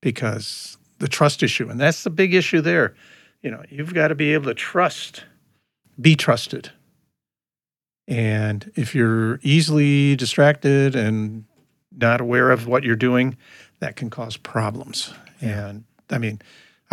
because 0.00 0.76
the 0.98 1.08
trust 1.08 1.42
issue, 1.42 1.68
and 1.68 1.80
that's 1.80 2.04
the 2.04 2.10
big 2.10 2.34
issue 2.34 2.60
there. 2.60 2.94
You 3.42 3.50
know, 3.50 3.62
you've 3.68 3.94
got 3.94 4.08
to 4.08 4.14
be 4.14 4.32
able 4.32 4.46
to 4.46 4.54
trust, 4.54 5.24
be 6.00 6.16
trusted. 6.16 6.70
And 8.06 8.70
if 8.74 8.94
you're 8.94 9.38
easily 9.42 10.16
distracted 10.16 10.94
and 10.94 11.44
not 11.96 12.20
aware 12.20 12.50
of 12.50 12.66
what 12.66 12.84
you're 12.84 12.96
doing, 12.96 13.36
that 13.80 13.96
can 13.96 14.10
cause 14.10 14.36
problems. 14.36 15.12
And 15.40 15.84
I 16.10 16.18
mean, 16.18 16.40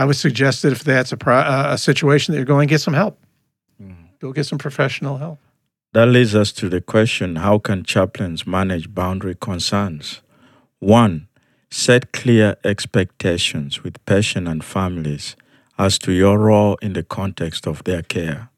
I 0.01 0.05
would 0.05 0.15
suggest 0.15 0.63
that 0.63 0.71
if 0.71 0.83
that's 0.83 1.11
a 1.11 1.17
pro- 1.17 1.35
uh, 1.35 1.67
a 1.73 1.77
situation 1.77 2.31
that 2.31 2.39
you're 2.39 2.45
going, 2.45 2.67
to 2.67 2.73
get 2.73 2.81
some 2.81 2.95
help. 2.95 3.19
Go 4.19 4.33
get 4.33 4.47
some 4.47 4.57
professional 4.57 5.17
help. 5.17 5.37
That 5.93 6.07
leads 6.07 6.33
us 6.33 6.51
to 6.53 6.69
the 6.69 6.81
question 6.81 7.35
how 7.35 7.59
can 7.59 7.83
chaplains 7.83 8.47
manage 8.47 8.95
boundary 8.95 9.35
concerns? 9.35 10.21
One, 10.79 11.27
set 11.69 12.13
clear 12.13 12.55
expectations 12.63 13.83
with 13.83 14.03
patient 14.07 14.47
and 14.47 14.63
families 14.63 15.35
as 15.77 15.99
to 15.99 16.11
your 16.11 16.39
role 16.39 16.77
in 16.81 16.93
the 16.93 17.03
context 17.03 17.67
of 17.67 17.83
their 17.83 18.01
care, 18.01 18.49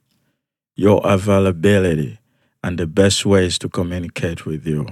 your 0.78 1.02
availability, 1.04 2.20
and 2.64 2.78
the 2.78 2.88
best 2.88 3.26
ways 3.26 3.58
to 3.60 3.68
communicate 3.68 4.46
with 4.46 4.66
you. 4.66 4.88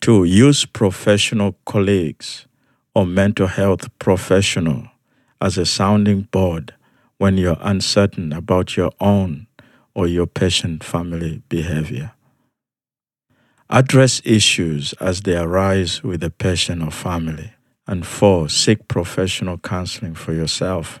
Two, 0.00 0.24
use 0.24 0.64
professional 0.64 1.58
colleagues 1.66 2.46
or 2.94 3.06
mental 3.06 3.46
health 3.46 3.88
professional 3.98 4.88
as 5.40 5.56
a 5.56 5.66
sounding 5.66 6.22
board 6.22 6.74
when 7.18 7.36
you're 7.36 7.58
uncertain 7.60 8.32
about 8.32 8.76
your 8.76 8.92
own 9.00 9.46
or 9.94 10.06
your 10.06 10.26
patient 10.26 10.82
family 10.82 11.42
behavior. 11.48 12.12
Address 13.68 14.20
issues 14.24 14.94
as 14.94 15.20
they 15.20 15.36
arise 15.36 16.02
with 16.02 16.20
the 16.20 16.30
patient 16.30 16.82
or 16.82 16.90
family. 16.90 17.52
And 17.86 18.06
four, 18.06 18.48
seek 18.48 18.88
professional 18.88 19.58
counseling 19.58 20.14
for 20.14 20.32
yourself 20.32 21.00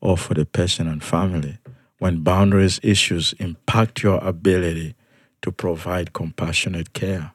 or 0.00 0.16
for 0.16 0.34
the 0.34 0.44
patient 0.44 0.88
and 0.88 1.02
family 1.02 1.58
when 1.98 2.22
boundaries 2.22 2.80
issues 2.82 3.34
impact 3.38 4.02
your 4.02 4.18
ability 4.24 4.94
to 5.42 5.52
provide 5.52 6.12
compassionate 6.12 6.92
care. 6.92 7.32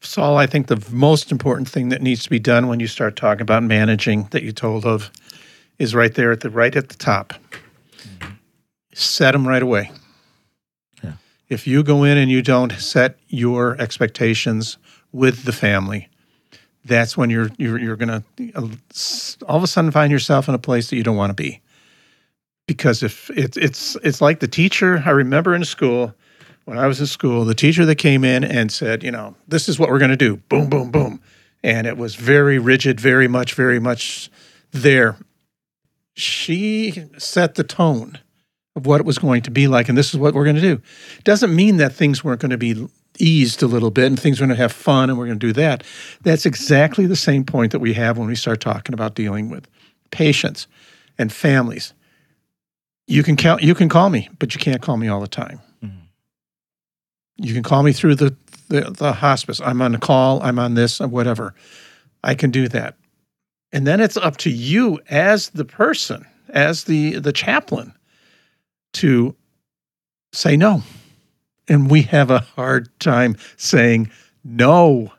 Saul, 0.00 0.38
I 0.38 0.46
think 0.46 0.66
the 0.66 0.82
most 0.90 1.30
important 1.30 1.68
thing 1.68 1.90
that 1.90 2.02
needs 2.02 2.22
to 2.24 2.30
be 2.30 2.38
done 2.38 2.68
when 2.68 2.80
you 2.80 2.86
start 2.86 3.16
talking 3.16 3.42
about 3.42 3.62
managing 3.62 4.28
that 4.30 4.42
you 4.42 4.52
told 4.52 4.86
of 4.86 5.10
is 5.78 5.94
right 5.94 6.14
there 6.14 6.32
at 6.32 6.40
the 6.40 6.50
right 6.50 6.74
at 6.74 6.88
the 6.88 6.96
top. 6.96 7.34
Set 8.94 9.32
them 9.32 9.46
right 9.46 9.62
away. 9.62 9.90
Yeah. 11.02 11.12
If 11.48 11.66
you 11.66 11.82
go 11.82 12.04
in 12.04 12.18
and 12.18 12.30
you 12.30 12.42
don't 12.42 12.72
set 12.72 13.18
your 13.28 13.80
expectations 13.80 14.78
with 15.12 15.44
the 15.44 15.52
family, 15.52 16.08
that's 16.84 17.16
when 17.16 17.28
you're 17.30 17.50
you're 17.58 17.78
you're 17.78 17.96
gonna 17.96 18.24
uh, 18.54 18.68
all 19.46 19.56
of 19.56 19.62
a 19.62 19.66
sudden 19.66 19.90
find 19.90 20.10
yourself 20.10 20.48
in 20.48 20.54
a 20.54 20.58
place 20.58 20.88
that 20.90 20.96
you 20.96 21.02
don't 21.02 21.16
want 21.16 21.30
to 21.30 21.34
be. 21.34 21.60
Because 22.66 23.02
if 23.02 23.30
it's 23.30 23.56
it's 23.56 23.96
it's 24.02 24.20
like 24.20 24.40
the 24.40 24.48
teacher 24.48 25.02
I 25.04 25.10
remember 25.10 25.54
in 25.54 25.64
school 25.64 26.14
when 26.70 26.78
I 26.78 26.86
was 26.86 27.00
in 27.00 27.06
school, 27.06 27.44
the 27.44 27.52
teacher 27.52 27.84
that 27.84 27.96
came 27.96 28.22
in 28.22 28.44
and 28.44 28.70
said, 28.70 29.02
you 29.02 29.10
know, 29.10 29.34
this 29.48 29.68
is 29.68 29.76
what 29.76 29.88
we're 29.88 29.98
going 29.98 30.12
to 30.12 30.16
do, 30.16 30.36
boom, 30.36 30.70
boom, 30.70 30.92
boom, 30.92 31.20
and 31.64 31.84
it 31.84 31.96
was 31.96 32.14
very 32.14 32.60
rigid, 32.60 33.00
very 33.00 33.26
much, 33.26 33.54
very 33.54 33.80
much 33.80 34.30
there. 34.70 35.16
She 36.14 37.08
set 37.18 37.56
the 37.56 37.64
tone 37.64 38.20
of 38.76 38.86
what 38.86 39.00
it 39.00 39.04
was 39.04 39.18
going 39.18 39.42
to 39.42 39.50
be 39.50 39.66
like, 39.66 39.88
and 39.88 39.98
this 39.98 40.14
is 40.14 40.20
what 40.20 40.32
we're 40.32 40.44
going 40.44 40.54
to 40.54 40.62
do. 40.62 40.80
Doesn't 41.24 41.52
mean 41.52 41.78
that 41.78 41.92
things 41.92 42.22
weren't 42.22 42.40
going 42.40 42.50
to 42.50 42.56
be 42.56 42.86
eased 43.18 43.64
a 43.64 43.66
little 43.66 43.90
bit 43.90 44.06
and 44.06 44.20
things 44.20 44.40
are 44.40 44.46
going 44.46 44.56
to 44.56 44.62
have 44.62 44.70
fun 44.70 45.10
and 45.10 45.18
we're 45.18 45.26
going 45.26 45.40
to 45.40 45.46
do 45.48 45.52
that. 45.54 45.82
That's 46.22 46.46
exactly 46.46 47.06
the 47.06 47.16
same 47.16 47.42
point 47.42 47.72
that 47.72 47.80
we 47.80 47.94
have 47.94 48.16
when 48.16 48.28
we 48.28 48.36
start 48.36 48.60
talking 48.60 48.94
about 48.94 49.16
dealing 49.16 49.50
with 49.50 49.66
patients 50.12 50.68
and 51.18 51.32
families. 51.32 51.94
You 53.08 53.24
can 53.24 53.34
count, 53.34 53.64
you 53.64 53.74
can 53.74 53.88
call 53.88 54.08
me, 54.08 54.28
but 54.38 54.54
you 54.54 54.60
can't 54.60 54.80
call 54.80 54.96
me 54.96 55.08
all 55.08 55.20
the 55.20 55.26
time. 55.26 55.60
You 57.40 57.54
can 57.54 57.62
call 57.62 57.82
me 57.82 57.92
through 57.92 58.16
the, 58.16 58.36
the 58.68 58.90
the 58.90 59.12
hospice. 59.12 59.60
I'm 59.60 59.80
on 59.80 59.94
a 59.94 59.98
call. 59.98 60.42
I'm 60.42 60.58
on 60.58 60.74
this. 60.74 61.00
Uh, 61.00 61.08
whatever. 61.08 61.54
I 62.22 62.34
can 62.34 62.50
do 62.50 62.68
that. 62.68 62.96
And 63.72 63.86
then 63.86 64.00
it's 64.00 64.16
up 64.18 64.36
to 64.38 64.50
you 64.50 65.00
as 65.08 65.48
the 65.50 65.64
person, 65.64 66.26
as 66.50 66.84
the 66.84 67.18
the 67.18 67.32
chaplain, 67.32 67.94
to 68.94 69.34
say 70.32 70.56
no. 70.56 70.82
And 71.66 71.90
we 71.90 72.02
have 72.02 72.30
a 72.30 72.40
hard 72.40 72.88
time 73.00 73.36
saying 73.56 74.10
no. 74.44 75.12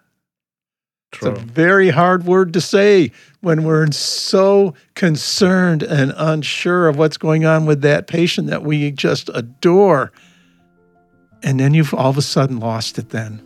It's 1.14 1.26
a 1.26 1.32
very 1.32 1.90
hard 1.90 2.26
word 2.26 2.54
to 2.54 2.62
say 2.62 3.12
when 3.42 3.64
we're 3.64 3.92
so 3.92 4.76
concerned 4.96 5.84
and 5.84 6.14
unsure 6.16 6.88
of 6.88 6.98
what's 6.98 7.18
going 7.18 7.46
on 7.46 7.66
with 7.66 7.82
that 7.82 8.08
patient 8.08 8.48
that 8.48 8.64
we 8.64 8.92
just 8.92 9.30
adore. 9.34 10.12
And 11.44 11.60
then 11.60 11.74
you've 11.74 11.94
all 11.94 12.10
of 12.10 12.18
a 12.18 12.22
sudden 12.22 12.60
lost 12.60 12.98
it 12.98 13.10
then. 13.10 13.42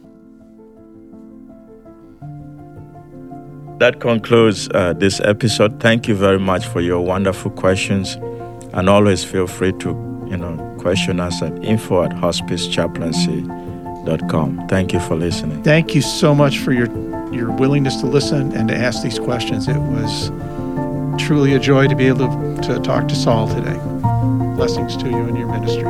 That 3.79 3.99
concludes 3.99 4.69
uh, 4.73 4.93
this 4.93 5.19
episode. 5.21 5.81
Thank 5.81 6.07
you 6.07 6.15
very 6.15 6.39
much 6.39 6.65
for 6.65 6.79
your 6.79 7.01
wonderful 7.01 7.51
questions. 7.51 8.15
And 8.73 8.89
always 8.89 9.23
feel 9.23 9.47
free 9.47 9.73
to, 9.73 9.89
you 10.29 10.37
know, 10.37 10.77
question 10.79 11.19
us 11.19 11.41
at 11.41 11.51
info 11.63 12.03
at 12.03 12.11
hospicechaplaincy.com. 12.11 14.67
Thank 14.67 14.93
you 14.93 15.01
for 15.01 15.15
listening. 15.15 15.61
Thank 15.63 15.93
you 15.93 16.01
so 16.01 16.33
much 16.33 16.59
for 16.59 16.71
your 16.71 16.87
your 17.33 17.51
willingness 17.51 17.97
to 17.97 18.05
listen 18.05 18.53
and 18.53 18.69
to 18.69 18.75
ask 18.75 19.03
these 19.03 19.19
questions. 19.19 19.67
It 19.67 19.77
was 19.77 20.31
truly 21.21 21.53
a 21.53 21.59
joy 21.59 21.87
to 21.87 21.95
be 21.95 22.07
able 22.07 22.29
to, 22.29 22.61
to 22.63 22.79
talk 22.79 23.07
to 23.09 23.15
Saul 23.15 23.47
today. 23.47 23.77
Blessings 24.55 24.97
to 24.97 25.09
you 25.09 25.25
and 25.25 25.37
your 25.37 25.47
ministry. 25.47 25.85